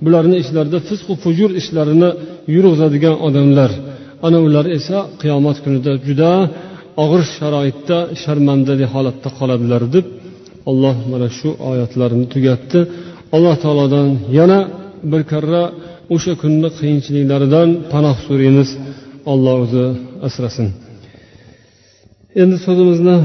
bularni 0.03 0.35
ishlarida 0.43 0.79
fisqu 0.89 1.13
fujur 1.23 1.49
ishlarini 1.61 2.09
yurg'izadigan 2.55 3.15
odamlar. 3.27 3.71
Ana 4.27 4.39
ular 4.47 4.65
esa 4.77 4.97
qiyomat 5.21 5.57
kunida 5.63 5.91
juda 6.07 6.31
og'ir 7.03 7.23
sharoitda 7.37 7.97
sharmandali 8.21 8.85
holatda 8.93 9.29
qoladilar 9.39 9.83
deb 9.95 10.05
alloh 10.69 10.95
mana 11.11 11.27
shu 11.37 11.49
oyatlarni 11.71 12.25
tugatdi. 12.33 12.79
Alloh 13.35 13.55
taolodan 13.63 14.07
yana 14.37 14.59
bir 15.11 15.21
karra 15.31 15.63
o'sha 16.15 16.33
kunni 16.41 16.69
qiyinchiliklaridan 16.79 17.69
panoh 17.91 18.15
so'raymiz 18.27 18.69
alloh 19.31 19.55
o'zi 19.63 19.85
asrasin. 20.27 20.67
Endi 22.39 22.57
so'zimizni 22.65 23.17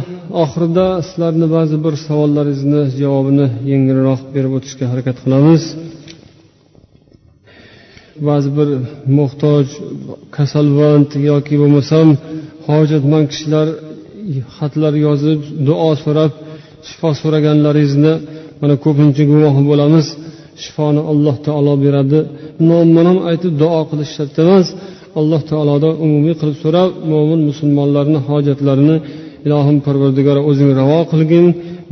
oxirida 0.43 0.87
sizlarni 1.09 1.47
ba'zi 1.57 1.77
bir 1.85 1.95
savollaringizni 2.07 2.83
javobini 3.01 3.47
yengilroq 3.71 4.21
berib 4.35 4.53
o'tishga 4.59 4.85
harakat 4.93 5.17
qilamiz. 5.25 5.63
Ba'zi 8.29 8.51
bir 8.59 8.69
muhtoj 9.19 9.67
kasalvand 10.37 11.11
yoki 11.31 11.55
bo'lmasam 11.63 12.09
hojatmand 12.69 13.27
kishilar 13.33 13.67
xatlar 14.57 14.95
yozib 15.07 15.41
duo 15.69 15.91
so'rab 16.05 16.33
shifo 16.89 17.11
so'raganlaringizni 17.21 18.15
mana 18.61 18.75
ko'pincha 18.85 19.25
guvohi 19.33 19.63
bo'lamiz. 19.71 20.07
Shifoni 20.63 21.03
alloh 21.13 21.37
taolo 21.47 21.75
beradi. 21.85 22.19
Nomma 22.71 23.01
nom 23.09 23.19
aytib 23.31 23.53
duo 23.63 23.81
qilish 23.91 24.13
shart 24.17 24.37
emas. 24.45 24.67
Alloh 25.21 25.41
taolodan 25.51 25.95
umumiy 26.05 26.35
qilib 26.41 26.57
so'rab 26.65 26.91
mo'min 27.13 27.41
musulmonlarni 27.49 28.19
hojatlarini 28.29 28.97
ilohim 29.47 29.79
parvardigora 29.87 30.41
o'zing 30.51 30.71
ravo 30.81 31.01
qilgin 31.13 31.47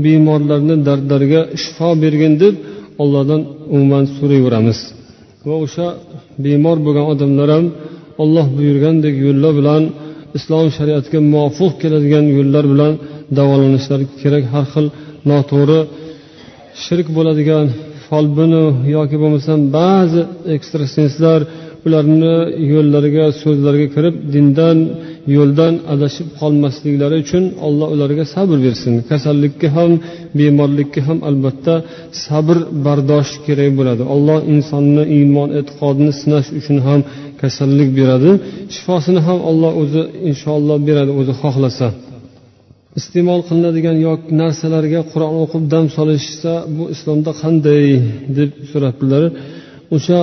bemorlarni 0.05 0.75
dardlariga 0.89 1.41
shifo 1.63 1.89
bergin 2.03 2.33
deb 2.43 2.55
allohdan 3.03 3.41
umuman 3.75 4.05
so'rayveramiz 4.17 4.79
va 5.49 5.55
o'sha 5.65 5.87
bemor 6.45 6.77
bo'lgan 6.87 7.07
odamlar 7.13 7.49
ham 7.55 7.65
olloh 8.23 8.47
buyurgandek 8.59 9.15
yo'llar 9.27 9.53
bilan 9.61 9.83
islom 10.39 10.67
shariatiga 10.77 11.21
muvofiq 11.35 11.73
keladigan 11.83 12.25
yo'llar 12.37 12.65
bilan 12.73 12.93
davolanishlari 13.39 14.05
kerak 14.21 14.45
har 14.53 14.67
xil 14.73 14.87
noto'g'ri 15.31 15.81
shirk 16.85 17.07
bo'ladigan 17.17 17.67
folbinu 18.07 18.65
yoki 18.97 19.17
bo'lmasam 19.23 19.59
ba'zi 19.79 20.21
ekstrasenslar 20.55 21.41
ularni 21.87 22.35
yo'llariga 22.73 23.25
so'zlariga 23.43 23.89
kirib 23.95 24.15
dindan 24.35 24.79
yo'ldan 25.37 25.75
adashib 25.95 26.29
qolmasliklari 26.41 27.17
uchun 27.25 27.45
alloh 27.67 27.89
ularga 27.95 28.25
sabr 28.35 28.57
bersin. 28.67 28.93
Kasallikka 29.11 29.69
ham 29.77 29.91
bemorlikka 30.39 31.01
ham 31.09 31.19
albatta 31.29 31.75
sabr 32.25 32.57
bardosh 32.87 33.33
kerak 33.47 33.71
bo'ladi. 33.79 34.03
Alloh 34.15 34.39
insonni 34.53 35.05
iymon 35.17 35.49
e'tiqodini 35.59 36.13
sinash 36.21 36.49
uchun 36.59 36.79
ham 36.87 37.01
kasallik 37.41 37.91
beradi. 37.99 38.31
Shifosini 38.75 39.21
ham 39.27 39.39
alloh 39.51 39.73
o'zi 39.83 40.03
inshaalloh 40.31 40.77
beradi 40.89 41.13
o'zi 41.21 41.33
xohlasa. 41.43 41.89
Iste'mol 43.01 43.41
qilinadigan 43.49 43.97
yoki 44.07 44.31
narsalarga 44.43 45.01
qur'on 45.13 45.35
o'qib 45.45 45.65
dam 45.73 45.85
solishsa 45.97 46.53
bu 46.77 46.85
islomda 46.95 47.33
qanday? 47.43 47.87
deb 48.39 48.51
so'rabdilar. 48.71 49.23
O'sha 49.97 50.19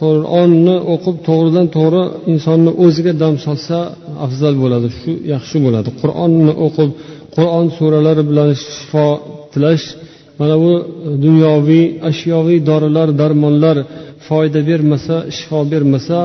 qur'onni 0.00 0.76
o'qib 0.94 1.16
to'g'ridan 1.28 1.66
to'g'ri 1.76 2.02
insonni 2.32 2.70
o'ziga 2.84 3.12
dam 3.22 3.34
solsa 3.46 3.78
afzal 4.26 4.54
bo'ladi 4.62 4.88
shu 4.98 5.10
yaxshi 5.32 5.56
bo'ladi. 5.66 5.88
Qur'onni 6.00 6.52
o'qib 6.66 6.90
qur'on 7.36 7.66
suralari 7.76 8.22
bilan 8.30 8.50
shifo 8.62 9.06
tilash 9.52 9.86
mana 10.40 10.56
bu 10.64 10.72
dunyoviy 11.24 11.86
ashyoviy 12.10 12.58
dorilar 12.70 13.08
darmonlar 13.20 13.76
foyda 14.28 14.60
bermasa 14.70 15.16
shifo 15.36 15.58
bermasa 15.72 16.18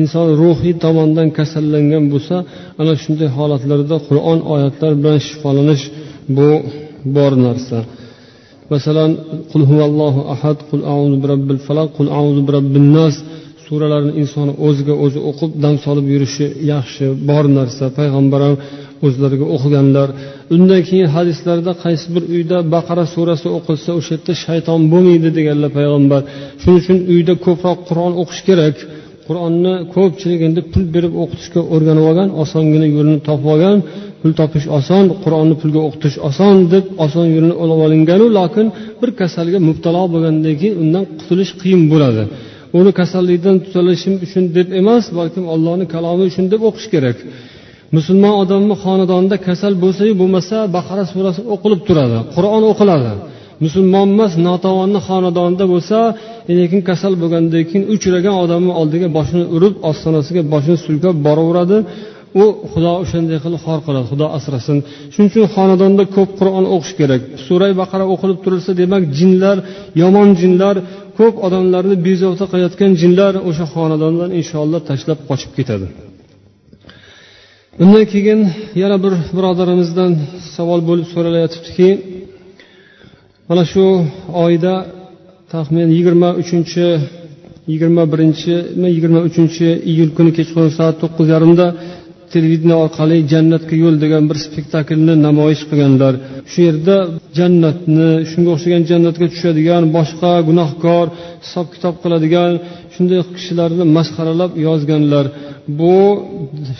inson 0.00 0.26
ruhiy 0.40 0.74
tomondan 0.84 1.28
kasallangan 1.38 2.04
bo'lsa 2.12 2.36
ana 2.80 2.94
shunday 3.02 3.28
holatlarda 3.38 3.96
qur'on 4.08 4.38
oyatlar 4.54 4.92
bilan 5.00 5.18
shifolanish 5.28 5.84
bu 6.36 6.50
bor 7.16 7.32
narsa. 7.46 7.78
Masalan 8.72 9.10
qul 9.50 9.62
huvallohu 9.70 10.20
ahad 10.34 10.58
qul 10.70 10.80
auzu 10.94 11.16
birabbil 11.24 11.58
falaq 11.66 11.88
qul 11.98 12.08
auzu 12.20 12.40
birabbin 12.48 12.86
nas 12.96 13.14
suralarni 13.66 14.12
inson 14.22 14.48
o'ziga 14.66 14.94
o'zi 15.04 15.20
o'qib 15.30 15.50
dam 15.64 15.74
solib 15.84 16.06
yurishi 16.14 16.46
yaxshi 16.72 17.04
bor 17.28 17.44
narsa. 17.58 17.84
Payg'ambar 17.98 18.40
ham 18.46 18.56
o'zlariga 19.06 19.46
o'qiganlar. 19.56 20.08
Undan 20.54 20.80
keyin 20.88 21.08
hadislarda 21.16 21.72
qaysi 21.84 22.06
bir 22.14 22.24
uyda 22.34 22.58
baqara 22.74 23.04
surasi 23.14 23.48
o'qilsa 23.58 23.90
o'sha 23.98 24.12
yerda 24.16 24.32
shayton 24.44 24.80
bo'lmaydi 24.92 25.28
deganlar 25.38 25.70
payg'ambar. 25.78 26.20
Shuning 26.60 26.78
uchun 26.82 26.98
uyda 27.14 27.34
ko'proq 27.46 27.78
qur'on 27.88 28.12
o'qish 28.22 28.42
kerak. 28.48 28.76
Qur'onni 29.26 29.74
ko'pchilik 29.94 30.40
endi 30.48 30.60
pul 30.72 30.84
berib 30.94 31.14
o'qitishga 31.22 31.60
o'rganib 31.74 32.04
olgan 32.10 32.28
osongina 32.42 32.86
yo'lini 32.96 33.20
topib 33.28 33.48
olgan. 33.54 33.78
Pul 34.20 34.32
topish 34.40 34.66
oson 34.78 35.04
qur'onni 35.24 35.54
pulga 35.60 35.80
o'qitish 35.86 36.16
oson 36.28 36.54
deb 36.74 36.84
oson 37.04 37.26
yo'lini 37.34 37.56
olib 37.62 37.78
olinganu 37.86 38.26
lokin 38.38 38.66
bir 39.00 39.10
kasalga 39.20 39.58
mubtalo 39.68 40.02
bo'lgandan 40.14 40.54
keyin 40.60 40.74
undan 40.82 41.04
qutulish 41.18 41.52
qiyin 41.60 41.82
bo'ladi. 41.92 42.22
Uni 42.78 42.90
kasallikdan 43.00 43.56
tuzalishim 43.64 44.14
uchun 44.24 44.44
deb 44.56 44.68
emas 44.80 45.04
balkim 45.18 45.44
allohni 45.54 45.84
kalomi 45.94 46.24
uchun 46.30 46.44
deb 46.52 46.60
o'qish 46.68 46.88
kerak. 46.94 47.16
Musulmon 47.96 48.34
odamni 48.42 48.74
xonadonida 48.84 49.36
kasal 49.48 49.72
bo'lsayu 49.84 50.14
bo'lmasa 50.20 50.56
baqara 50.76 51.04
surasi 51.12 51.40
o'qilib 51.54 51.80
turadi 51.88 52.18
qur'on 52.34 52.62
o'qiladi. 52.72 53.12
Musulmon 53.64 54.06
emas 54.14 54.32
notavonni 54.48 55.00
xonadonida 55.08 55.64
bo'lsa 55.72 55.98
lekin 56.58 56.80
kasal 56.88 57.12
bo'lgandan 57.22 57.62
keyin 57.68 57.84
uchragan 57.94 58.36
odamni 58.44 58.72
oldiga 58.80 59.08
boshini 59.18 59.44
urib 59.56 59.74
ostonasiga 59.90 60.42
boshini 60.52 60.78
silkab 60.86 61.16
boraveradi. 61.26 61.78
U 62.42 62.44
xudo 62.72 62.92
o'shanday 63.02 63.38
qilib 63.44 63.60
xor 63.66 63.78
qiladi 63.86 64.06
xudo 64.12 64.26
asrasin. 64.38 64.78
Shuning 65.12 65.28
uchun 65.32 65.44
xonadonda 65.54 66.04
ko'p 66.16 66.30
qur'on 66.38 66.64
o'qish 66.74 66.94
kerak. 67.00 67.20
Suray 67.46 67.72
baqara 67.80 68.04
o'qilib 68.14 68.38
turilsa 68.44 68.70
demak 68.80 69.02
jinlar 69.18 69.56
yomon 70.02 70.28
jinlar 70.40 70.76
ko'p 71.18 71.34
odamlarni 71.46 71.96
bezovta 72.06 72.44
qilayotgan 72.52 72.90
jinlar 73.02 73.32
o'sha 73.48 73.66
xonadondan 73.74 74.30
inshaalloh 74.40 74.80
tashlab 74.90 75.18
qochib 75.28 75.52
ketadi. 75.58 75.86
Undan 77.82 78.04
keyin 78.12 78.40
yana 78.82 78.96
bir 79.04 79.12
birodarimizdan 79.36 80.12
savol 80.56 80.80
bo'lib 80.88 81.06
so'ralayotibdiki 81.14 81.88
mana 83.48 83.64
shu 83.72 83.84
oyda 84.44 84.74
taxminan 85.52 85.90
yigirma 85.96 86.30
uchinchi 86.42 86.86
yigirma 87.70 88.02
birinchimi 88.12 88.88
yigirma 88.96 89.20
uchinchi 89.28 89.68
iyul 89.90 90.10
kuni 90.16 90.30
kechqurun 90.38 90.72
soat 90.78 90.96
to'qqiz 91.02 91.26
yarimda 91.34 91.66
televideniya 92.32 92.76
orqali 92.84 93.16
jannatga 93.32 93.74
yo'l 93.84 93.96
degan 94.04 94.24
bir 94.30 94.38
spektaklni 94.46 95.14
namoyish 95.26 95.62
qilganlar. 95.70 96.14
Shu 96.50 96.58
yerda 96.68 96.96
jannatni 97.38 98.10
shunga 98.30 98.50
o'xshagan 98.54 98.82
jannatga 98.90 99.26
tushadigan 99.32 99.82
boshqa 99.96 100.32
gunohkor 100.48 101.06
hisob 101.44 101.66
kitob 101.74 101.94
qiladigan 102.02 102.52
shunday 102.94 103.20
kishilarni 103.36 103.84
masxaralab 103.96 104.52
yozganlar. 104.66 105.26
Bu 105.78 105.96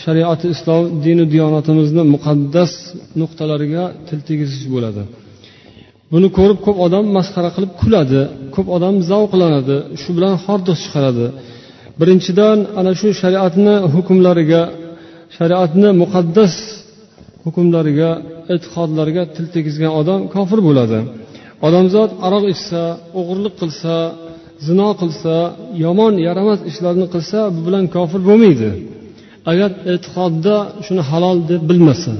shariati 0.04 0.46
islom 0.54 0.82
dini 1.04 1.24
diyonatimizni 1.34 2.02
muqaddas 2.14 2.72
nuqtalariga 3.20 3.84
til 4.08 4.20
tegizish 4.28 4.66
bo'ladi. 4.74 5.02
Buni 6.12 6.28
ko'rib 6.38 6.58
ko'p 6.66 6.76
odam 6.86 7.04
masxara 7.16 7.50
qilib 7.56 7.72
kuladi 7.80 8.20
ko'p 8.54 8.66
odam 8.76 8.94
zavqlanadi 9.10 9.76
shu 10.02 10.10
bilan 10.16 10.34
hordiq 10.44 10.76
chiqaradi. 10.84 11.26
Birinchidan 12.00 12.58
ana 12.80 12.92
shu 13.00 13.08
shariatni 13.20 13.74
hukmlariga 13.94 14.62
shariatni 15.36 15.88
muqaddas 16.02 16.54
hukmlariga 17.44 18.10
e'tiqodlariga 18.54 19.22
til 19.34 19.46
tegizgan 19.54 19.92
odam 20.00 20.20
kofir 20.34 20.60
bo'ladi. 20.68 20.98
Odamzod 21.66 22.10
aroq 22.26 22.44
ichsa 22.54 22.82
o'g'irlik 23.18 23.54
qilsa 23.60 23.94
zino 24.66 24.88
qilsa 25.00 25.34
yomon 25.84 26.14
yaramas 26.26 26.60
ishlarni 26.70 27.06
qilsa 27.14 27.38
bu 27.54 27.60
bilan 27.66 27.84
kofir 27.96 28.20
bo'lmaydi. 28.28 28.70
Agar 29.50 29.70
e'tiqodda 29.92 30.56
shuni 30.86 31.02
halol 31.10 31.38
deb 31.50 31.62
bilmasa 31.70 32.12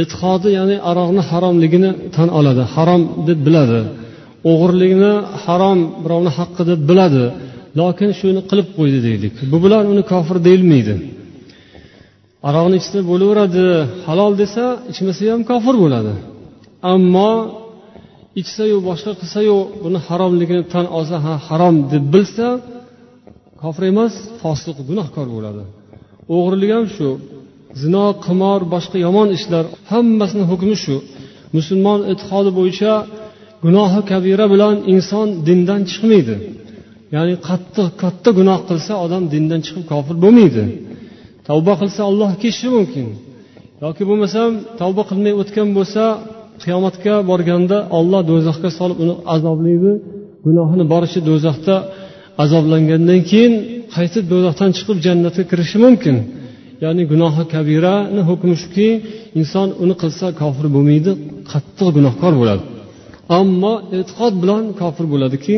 e'tiqodi 0.00 0.48
ya'ni 0.58 0.76
aroqni 0.90 1.22
haromligini 1.30 1.90
tan 2.16 2.28
oladi 2.38 2.62
harom 2.74 3.02
deb 3.28 3.38
biladi 3.46 3.80
o'g'irlikni 4.50 5.12
harom 5.44 5.78
birovni 6.04 6.30
haqqi 6.38 6.62
deb 6.70 6.80
biladi 6.90 7.24
lokin 7.80 8.10
shuni 8.18 8.40
qilib 8.50 8.68
qo'ydi 8.76 8.98
deylik. 9.06 9.34
Bu 9.52 9.56
bilan 9.64 9.84
uni 9.92 10.02
kofir 10.12 10.36
deyilmaydi. 10.46 10.94
Aroqni 12.48 12.76
ichsa 12.82 12.98
bo'laveradi. 13.10 13.66
Halol 14.06 14.32
desa 14.42 14.64
ichmasa 14.92 15.22
ham 15.32 15.40
kofir 15.50 15.74
bo'ladi. 15.84 16.12
Ammo 16.92 17.32
ichsayu 18.40 18.76
boshqa 18.88 19.12
qilsayu 19.20 19.56
buni 19.84 19.98
haromligini 20.06 20.62
tan 20.72 20.86
olsa 20.98 21.16
ha 21.24 21.34
harom 21.48 21.76
deb 21.92 22.04
bilsa 22.14 22.46
kofir 23.62 23.84
emas 23.92 24.14
fosiq 24.42 24.76
gunohkor 24.88 25.26
bo'ladi. 25.36 25.62
O'g'rilik 26.34 26.70
ham 26.76 26.86
shu. 26.96 27.08
Zino 27.82 28.04
qimor 28.26 28.60
boshqa 28.74 28.96
yomon 29.06 29.28
ishlar 29.38 29.64
hammasini 29.90 30.44
hukmi 30.50 30.76
shu. 30.84 30.96
Musulmon 31.56 32.00
e'tiqodi 32.12 32.50
bo'yicha 32.58 32.92
gunohi 33.64 34.00
kabira 34.10 34.46
bilan 34.52 34.74
inson 34.92 35.26
dindan 35.46 35.80
chiqmaydi. 35.90 36.36
Ya'ni 37.14 37.34
qattiq 37.48 37.88
katta 38.02 38.30
gunoh 38.38 38.60
qilsa 38.68 38.92
odam 39.04 39.22
dindan 39.34 39.60
chiqib 39.66 39.84
kofir 39.92 40.16
bo'lmaydi. 40.24 40.64
Tavba 41.48 41.72
qilsa 41.80 42.00
olloh 42.10 42.30
kechishi 42.42 42.68
mumkin. 42.76 43.06
Yoki 43.84 44.02
bo'lmasam 44.08 44.50
tavba 44.80 45.02
qilmay 45.10 45.34
o'tgan 45.40 45.68
bo'lsa 45.78 46.02
qiyomatga 46.62 47.14
borganda 47.30 47.78
olloh 47.98 48.20
do'zaxga 48.30 48.70
solib 48.78 48.98
uni 49.04 49.14
azoblaydi. 49.34 49.92
Gunohini 50.46 50.84
boricha 50.92 51.20
do'zaxda 51.28 51.74
azoblangandan 52.44 53.20
keyin 53.30 53.54
qaytib 53.96 54.24
do'zaxdan 54.32 54.70
chiqib 54.76 54.98
jannatga 55.06 55.42
kirishi 55.50 55.78
mumkin? 55.86 56.16
Ya'ni 56.84 57.02
gunohi 57.12 57.42
kabirani 57.54 58.20
hukmi 58.28 58.54
shuki 58.62 58.88
inson 59.40 59.68
uni 59.82 59.94
qilsa 60.02 60.26
kofir 60.40 60.66
bo'lmaydi 60.74 61.10
qattiq 61.52 61.88
gunohkor 61.96 62.32
bo'ladi. 62.40 62.62
Ammo 63.38 63.74
e'tiqod 63.98 64.34
bilan 64.42 64.64
kofir 64.80 65.06
bo'ladiki 65.12 65.54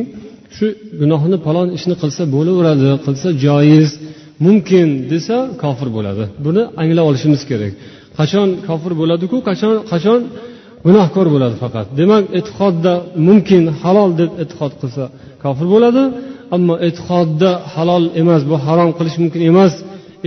shu 0.56 0.66
gunohni 1.00 1.36
falon 1.46 1.68
ishni 1.78 1.94
qilsa 2.02 2.22
bo'laveradi 2.34 2.90
qilsa 3.06 3.28
joiz. 3.44 3.90
Mumkin 4.44 4.88
desa 5.12 5.36
kofir 5.62 5.88
bo'ladi. 5.96 6.24
Buni 6.46 6.62
anglab 6.82 7.04
olishimiz 7.10 7.42
kerak. 7.50 7.72
Qachon 8.18 8.48
kofir 8.68 8.92
bo'ladiku 9.00 9.36
qachon 9.48 9.74
qachon 9.92 10.20
gunohkor 10.86 11.26
bo'ladi 11.34 11.56
faqat. 11.64 11.86
Demak 12.00 12.24
e'tiqodda 12.38 12.92
mumkin 13.28 13.62
halol 13.80 14.10
deb 14.20 14.30
e'tiqod 14.42 14.72
qilsa 14.80 15.04
kofir 15.44 15.66
bo'ladi 15.74 16.02
ammo 16.56 16.74
e'tiqodda 16.88 17.50
halol 17.74 18.04
emas 18.20 18.42
bu 18.50 18.56
harom 18.66 18.90
qilish 18.98 19.16
mumkin 19.22 19.42
emas 19.52 19.74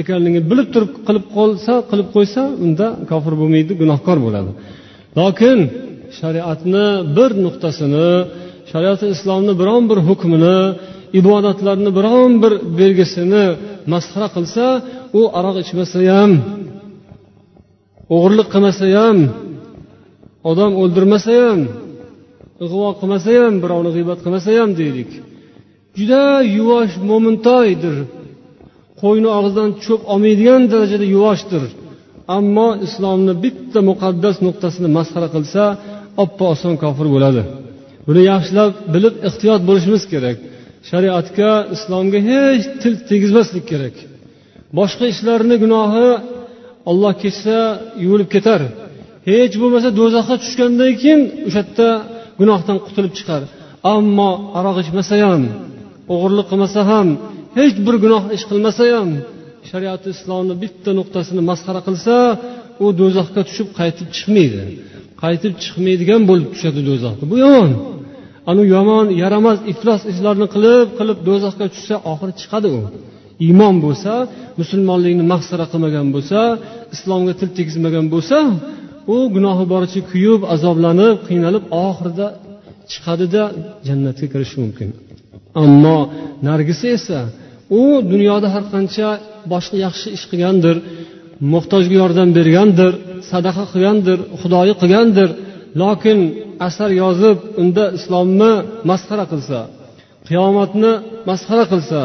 ekanligini 0.02 0.44
bilib 0.52 0.68
turib 0.74 0.92
qilib 1.08 1.26
qolsa 1.38 1.74
qilib 1.90 2.08
qo'ysa 2.16 2.42
unda 2.66 2.88
kofir 3.12 3.34
bo'lmaydi 3.40 3.74
gunohkor 3.82 4.18
bo'ladi. 4.26 4.52
Lokin 5.20 5.58
shariatni 6.20 6.86
bir 7.18 7.32
nuqtasini 7.46 8.10
shariati 8.72 9.06
islomni 9.16 9.54
biron 9.62 9.84
bir 9.92 10.00
hukmini 10.08 10.58
ibodatlarni 11.20 11.90
biron 11.98 12.32
bir 12.44 12.54
belgisini 12.80 13.46
masxara 13.94 14.28
qilsa 14.36 14.66
u 15.20 15.22
aroq 15.40 15.56
ichmasa 15.64 16.00
ham 16.14 16.32
o'g'irlik 18.16 18.48
qilmasa 18.54 18.86
ham 18.98 19.18
odam 20.50 20.72
o'ldirmasa 20.82 21.32
ham 21.44 21.60
ig'vo 22.66 22.90
qilmasa 23.00 23.30
ham 23.42 23.54
birovni 23.64 23.92
g'iybat 23.96 24.20
qilmasa 24.24 24.50
ham 24.60 24.70
deylik. 24.80 25.12
Juda 25.98 26.24
yuvosh 26.58 26.94
mo'mintoydir. 27.10 27.96
Qo'yni 29.02 29.30
og'zidan 29.38 29.70
cho'p 29.86 30.02
olmaydigan 30.14 30.62
darajada 30.72 31.06
yuvoshdir. 31.16 31.64
Ammo 32.38 32.70
islomni 32.88 33.34
bitta 33.44 33.80
muqaddas 33.90 34.36
nuqtasini 34.46 34.90
masxara 34.98 35.28
qilsa 35.36 35.64
oppo 36.24 36.44
oson 36.54 36.74
kofir 36.84 37.08
bo'ladi. 37.16 37.42
Buni 38.08 38.22
yaxshilab 38.32 38.72
bilib 38.94 39.16
ehtiyot 39.28 39.62
bo'lishimiz 39.70 40.04
kerak. 40.14 40.38
Shariatga 40.90 41.52
islomga 41.76 42.20
hech 42.30 42.66
til 42.82 42.94
tegizmaslik 43.10 43.66
kerak. 43.72 43.96
Boshqa 44.78 45.06
ishlarni 45.14 45.56
gunohi 45.64 46.08
olloh 46.90 47.14
kechsa 47.24 47.58
yuvilib 48.04 48.30
ketar. 48.36 48.62
Hech 49.30 49.54
bo'lmasa 49.62 49.90
do'zaxga 50.00 50.36
tushgandan 50.44 50.92
keyin 51.02 51.22
o'sha 51.48 51.62
yerda 51.64 51.90
gunohdan 52.40 52.78
qutulib 52.86 53.14
chiqar. 53.18 53.42
Ammo 53.96 54.32
aroq 54.58 54.78
ichmasa 54.84 55.16
ham 55.26 55.44
o'g'irlik 56.14 56.46
qilmasa 56.52 56.82
ham 56.92 57.08
hech 57.58 57.76
bir 57.86 57.96
gunoh 58.04 58.24
ish 58.36 58.46
qilmasa 58.50 58.84
ham 58.96 59.10
shariati 59.70 60.08
islomni 60.16 60.56
bitta 60.64 60.92
nuqtasini 61.00 61.42
masxara 61.50 61.82
qilsa 61.88 62.16
u 62.84 62.86
do'zaxga 63.00 63.42
tushib 63.48 63.70
qaytib 63.80 64.08
chiqmaydi. 64.16 64.62
Qaytib 65.24 65.54
chiqmaydigan 65.64 66.22
bo'lib 66.30 66.50
tushadi 66.54 66.82
do'zaxga 66.90 67.24
bu 67.32 67.36
yomon. 67.46 67.72
Anu 68.50 68.62
yomon 68.76 69.06
yaramas 69.22 69.60
iflos 69.72 70.02
ishlarni 70.12 70.48
qilib 70.54 70.88
qilib 70.98 71.18
do'zaxga 71.28 71.66
tushsa 71.74 71.96
oxiri 72.12 72.34
chiqadi 72.42 72.70
u. 72.80 72.82
Iymon 73.46 73.76
bo'lsa 73.86 74.14
musulmonlikni 74.62 75.24
masxara 75.34 75.66
qilmagan 75.72 76.08
bo'lsa 76.16 76.40
islomga 76.96 77.34
til 77.40 77.50
tegizmagan 77.58 78.06
bo'lsa 78.14 78.38
u 79.16 79.18
gunohi 79.36 79.66
boricha 79.74 80.02
kuyib 80.12 80.42
azoblanib 80.56 81.16
qiynalib 81.28 81.64
oxirida 81.86 82.28
chiqadida 82.92 83.44
jannatga 83.88 84.28
kirishi 84.34 84.58
mumkin. 84.64 84.90
Ammo 85.64 86.00
nargisi 86.48 86.88
esa 86.98 87.20
u 87.80 87.84
dunyoda 88.12 88.48
har 88.54 88.64
qancha 88.74 89.08
boshqa 89.54 89.76
yaxshi 89.86 90.08
ish 90.18 90.26
qilgandir 90.32 90.76
muhtojga 91.54 91.96
yordam 92.02 92.30
bergandir 92.38 92.92
sadaqa 93.32 93.64
qilgandir 93.74 94.18
xudoyi 94.42 94.74
qilgandir 94.82 95.30
lokin 95.82 96.18
asar 96.68 96.90
yozib 97.04 97.38
unda 97.62 97.84
islomni 97.98 98.52
masxara 98.90 99.26
qilsa 99.32 99.60
qiyomatni 100.28 100.94
masxara 101.30 101.66
qilsa 101.72 102.02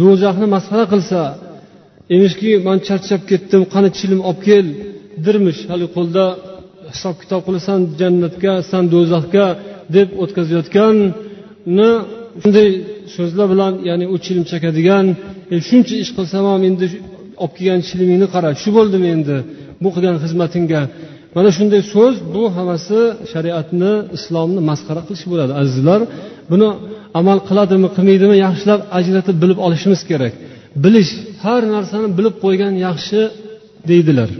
do'zaxni 0.00 0.46
masxara 0.54 0.84
qilsa 0.92 1.20
emishki 2.14 2.50
man 2.66 2.78
charchab 2.86 3.22
ketdim 3.30 3.62
qani 3.72 3.88
chilim 3.98 4.20
olib 4.28 4.40
kel 4.46 4.66
dirmish 5.24 5.60
hali 5.70 5.86
qo'lda 5.96 6.24
hisob 6.92 7.14
kitob 7.22 7.40
qilasan 7.46 7.80
jannatga 8.00 8.52
san 8.70 8.84
do'zaxga 8.94 9.46
deb 9.96 10.08
o'tkazayotganni 10.22 11.90
shunday 12.42 12.68
so'zlar 13.14 13.46
bilan 13.52 13.72
ya'ni 13.88 14.06
u 14.14 14.16
chilim 14.24 14.44
chakadigan 14.52 15.06
shuncha 15.68 15.94
ish 16.04 16.12
qilsam 16.16 16.44
ham 16.52 16.62
endi 16.70 16.86
olib 17.42 17.52
kelgan 17.56 17.80
chilimingni 17.88 18.26
qara 18.34 18.50
shu 18.62 18.70
bo'ldimi 18.76 19.08
endi 19.16 19.36
bu 19.82 19.88
qilgan 19.94 20.16
xizmatingga? 20.24 20.82
Mana 21.36 21.50
shunday 21.56 21.82
so'z 21.94 22.14
bu 22.34 22.42
hammasi 22.56 22.98
shariatni 23.32 23.92
islomni 24.16 24.60
masxara 24.70 25.02
qilish 25.06 25.24
bo'ladi 25.32 25.52
azizlar. 25.62 26.00
Buni 26.50 26.68
amal 27.20 27.38
qiladimi 27.48 27.88
qilmaydimi 27.96 28.36
yaxshilab 28.46 28.80
ajratib 28.98 29.36
bilib 29.42 29.58
olishimiz 29.66 30.00
kerak. 30.10 30.32
Bilish 30.84 31.10
har 31.44 31.62
narsani 31.74 32.08
bilib 32.18 32.34
qo'ygan 32.44 32.74
yaxshi 32.86 33.20
deydilar. 33.90 34.30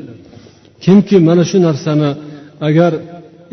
Kimki 0.85 1.16
mana 1.28 1.44
shu 1.50 1.59
narsani 1.68 2.11
agar 2.68 2.92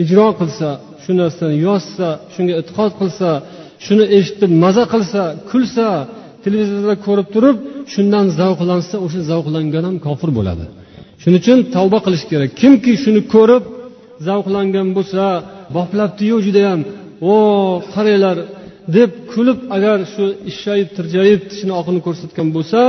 ijro 0.03 0.27
qilsa 0.39 0.69
shu 1.03 1.11
narsani 1.21 1.55
yozsa 1.67 2.07
shunga 2.33 2.53
e'tiqod 2.61 2.91
qilsa 2.99 3.29
shuni 3.85 4.05
eshitib 4.17 4.51
maza 4.63 4.83
qilsa 4.93 5.21
kulsa 5.51 5.87
televizorda 6.43 6.95
ko'rib 7.05 7.27
turib 7.35 7.57
shundan 7.93 8.25
zavqlansa 8.39 8.95
o'sha 9.05 9.21
zavqlangan 9.31 9.83
ham 9.87 9.95
kofir 10.07 10.29
bo'ladi. 10.37 10.65
Shuning 11.21 11.39
uchun 11.41 11.59
tavba 11.75 11.99
qilish 12.05 12.25
kerak. 12.31 12.49
Kimki 12.61 12.93
shuni 13.03 13.21
ko'rib 13.33 13.63
zavqlangan 14.27 14.87
bo'lsa 14.97 15.23
boplabdiyu 15.75 16.37
judayam 16.45 16.79
o 17.33 17.35
qaranglar 17.93 18.37
deb 18.97 19.11
kulib 19.31 19.59
agar 19.75 19.97
shu 20.13 20.25
ishshayib 20.51 20.89
tirjayib 20.97 21.41
tishini 21.49 21.73
oqini 21.79 21.99
ko'rsatgan 22.07 22.47
bo'lsa 22.55 22.81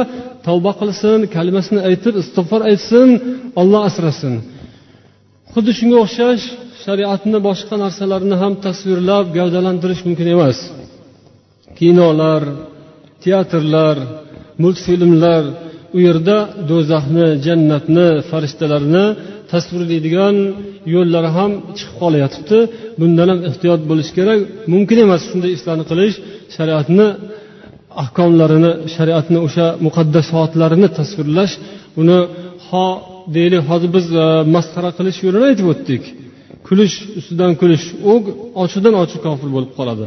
tavba 0.47 0.73
qilsin 0.81 1.19
kalimasini 1.37 1.81
aytib 1.89 2.15
istig'for 2.23 2.61
aytsin 2.71 3.09
olloh 3.61 3.83
asrasin. 3.89 4.35
Xuddi 5.53 5.73
shunga 5.79 5.97
o'xshash 6.05 6.45
shariatni 6.85 7.39
boshqa 7.49 7.75
narsalarni 7.85 8.37
ham 8.43 8.53
tasvirlab 8.67 9.27
gavdalantirish 9.39 10.03
mumkin 10.07 10.29
emas. 10.37 10.59
Kinolar 11.79 12.43
teatrlar 13.23 13.97
multfilmlar 14.63 15.45
u 15.97 15.99
yerda 16.07 16.37
do'zaxni 16.71 17.27
jannatni 17.47 18.07
farishtalarni 18.31 19.05
tasvirlaydigan 19.53 20.37
yo'llari 20.95 21.31
ham 21.37 21.51
chiqib 21.79 21.95
qolayotibdi. 22.03 22.59
Bundan 23.01 23.29
ham 23.33 23.41
ehtiyot 23.49 23.81
bo'lish 23.91 24.11
kerak. 24.17 24.39
Mumkin 24.73 24.99
emas 25.07 25.23
shunday 25.31 25.51
ishlarni 25.57 25.85
qilish. 25.91 26.17
Shariatni 26.57 27.07
ahkomlarini 28.03 28.73
shariatni 28.95 29.39
o'sha 29.47 29.67
muqaddasotlarini 29.87 30.89
tasvirlash. 30.99 31.55
Uni 32.01 32.19
ho 32.69 32.87
deylik 33.37 33.63
hozir 33.71 33.91
biz 33.97 34.07
e, 34.25 34.27
masxara 34.55 34.91
qilish 34.99 35.19
yo'lini 35.27 35.45
aytib 35.51 35.67
o'tdik. 35.73 36.03
Kulish 36.67 36.97
ustidan 37.19 37.53
kulish 37.61 37.85
u 38.11 38.13
ochiqdan 38.63 38.95
ochiq 39.03 39.21
kofir 39.27 39.49
bo'lib 39.57 39.73
qoladi. 39.79 40.07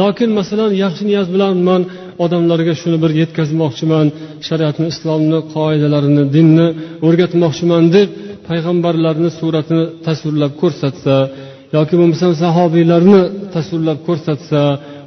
Lokin 0.00 0.30
masalan 0.38 0.70
yaxshi 0.84 1.02
niyat 1.10 1.28
bilan 1.34 1.56
man 1.68 1.82
odamlarga 2.24 2.74
shuni 2.80 2.98
bir 3.02 3.10
yetkazmoqchiman 3.20 4.06
shariatni 4.48 4.86
islomni 4.92 5.38
qoidalarini 5.54 6.24
dinni 6.36 6.66
o'rgatmoqchiman 7.06 7.84
deb 7.96 8.08
payg'ambarlarni 8.48 9.30
suratini 9.38 9.84
tasvirlab 10.06 10.52
ko'rsatsa 10.62 11.14
yoki 11.76 11.94
bo'lmasam 12.00 12.32
sahobiylarni 12.42 13.22
tasvirlab 13.54 13.98
ko'rsatsa 14.08 14.60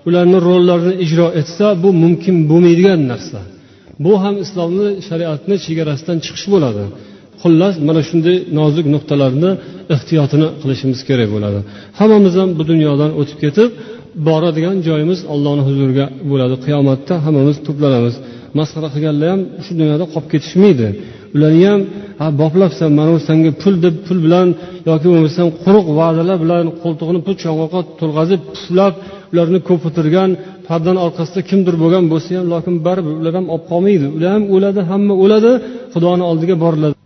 ularni 0.08 0.38
rollarini 0.48 0.96
ijro 1.06 1.28
etsa 1.42 1.66
bu 1.84 1.90
mumkin 2.04 2.36
bo'lmaydigan 2.50 3.02
narsa. 3.12 3.40
Bu 4.06 4.14
ham 4.24 4.36
islomni 4.46 4.90
shariatni 5.08 5.56
chegarasidan 5.66 6.18
chiqish 6.26 6.48
bo'ladi. 6.54 6.84
Xullas 7.42 7.76
mana 7.88 8.02
shunday 8.10 8.38
nozik 8.60 8.86
nuqtalarni 8.94 9.52
ehtiyotini 9.96 10.48
qilishimiz 10.62 11.00
kerak 11.10 11.30
bo'ladi. 11.36 11.60
Hammamiz 12.00 12.34
ham 12.40 12.50
bu 12.58 12.64
dunyodan 12.72 13.12
o'tib 13.20 13.38
ketib 13.44 13.70
boradigan 14.28 14.78
joyimiz 14.88 15.20
allohni 15.34 15.64
huzuriga 15.68 16.06
bo'ladi. 16.32 16.56
Qiyomatda 16.66 17.14
hammamiz 17.26 17.58
to'planamiz. 17.68 18.16
Masxara 18.58 18.90
qilganlar 18.96 19.28
ham 19.34 19.42
shu 19.66 19.72
dunyoda 19.80 20.06
qolib 20.14 20.28
ketishmaydi. 20.34 20.88
Ularni 21.36 21.66
ham 21.72 21.82
ha 22.20 22.26
boplabsan 22.42 22.90
mana 23.00 23.12
bu 23.16 23.20
senga 23.30 23.52
pul 23.62 23.76
deb 23.86 23.96
pul 24.06 24.20
bilan 24.26 24.48
yoki 24.90 25.08
bo'lmasam 25.14 25.48
quruq 25.64 25.88
va'dalar 26.00 26.38
bilan 26.44 26.66
qo'ltig'ini 26.84 27.20
pul 27.26 27.36
yong'oqqa 27.48 27.80
to'lg'azib 28.00 28.42
puflab 28.54 28.94
ularni 29.32 29.60
ko'pirtirgan 29.70 30.30
pardani 30.68 31.00
orqasida 31.06 31.42
kimdir 31.50 31.76
bo'lgan 31.84 32.04
bo'lsa 32.12 32.30
ham 32.38 32.48
lokin 32.54 32.76
baribir 32.88 33.14
ular 33.22 33.34
ham 33.40 33.46
olib 33.54 33.66
qolmaydi. 33.72 34.08
Ular 34.18 34.32
ham 34.36 34.44
o'ladi 34.56 34.82
hamma 34.92 35.14
o'ladi 35.24 35.52
xudoni 35.94 36.24
oldiga 36.32 36.56
boriladi. 36.66 37.01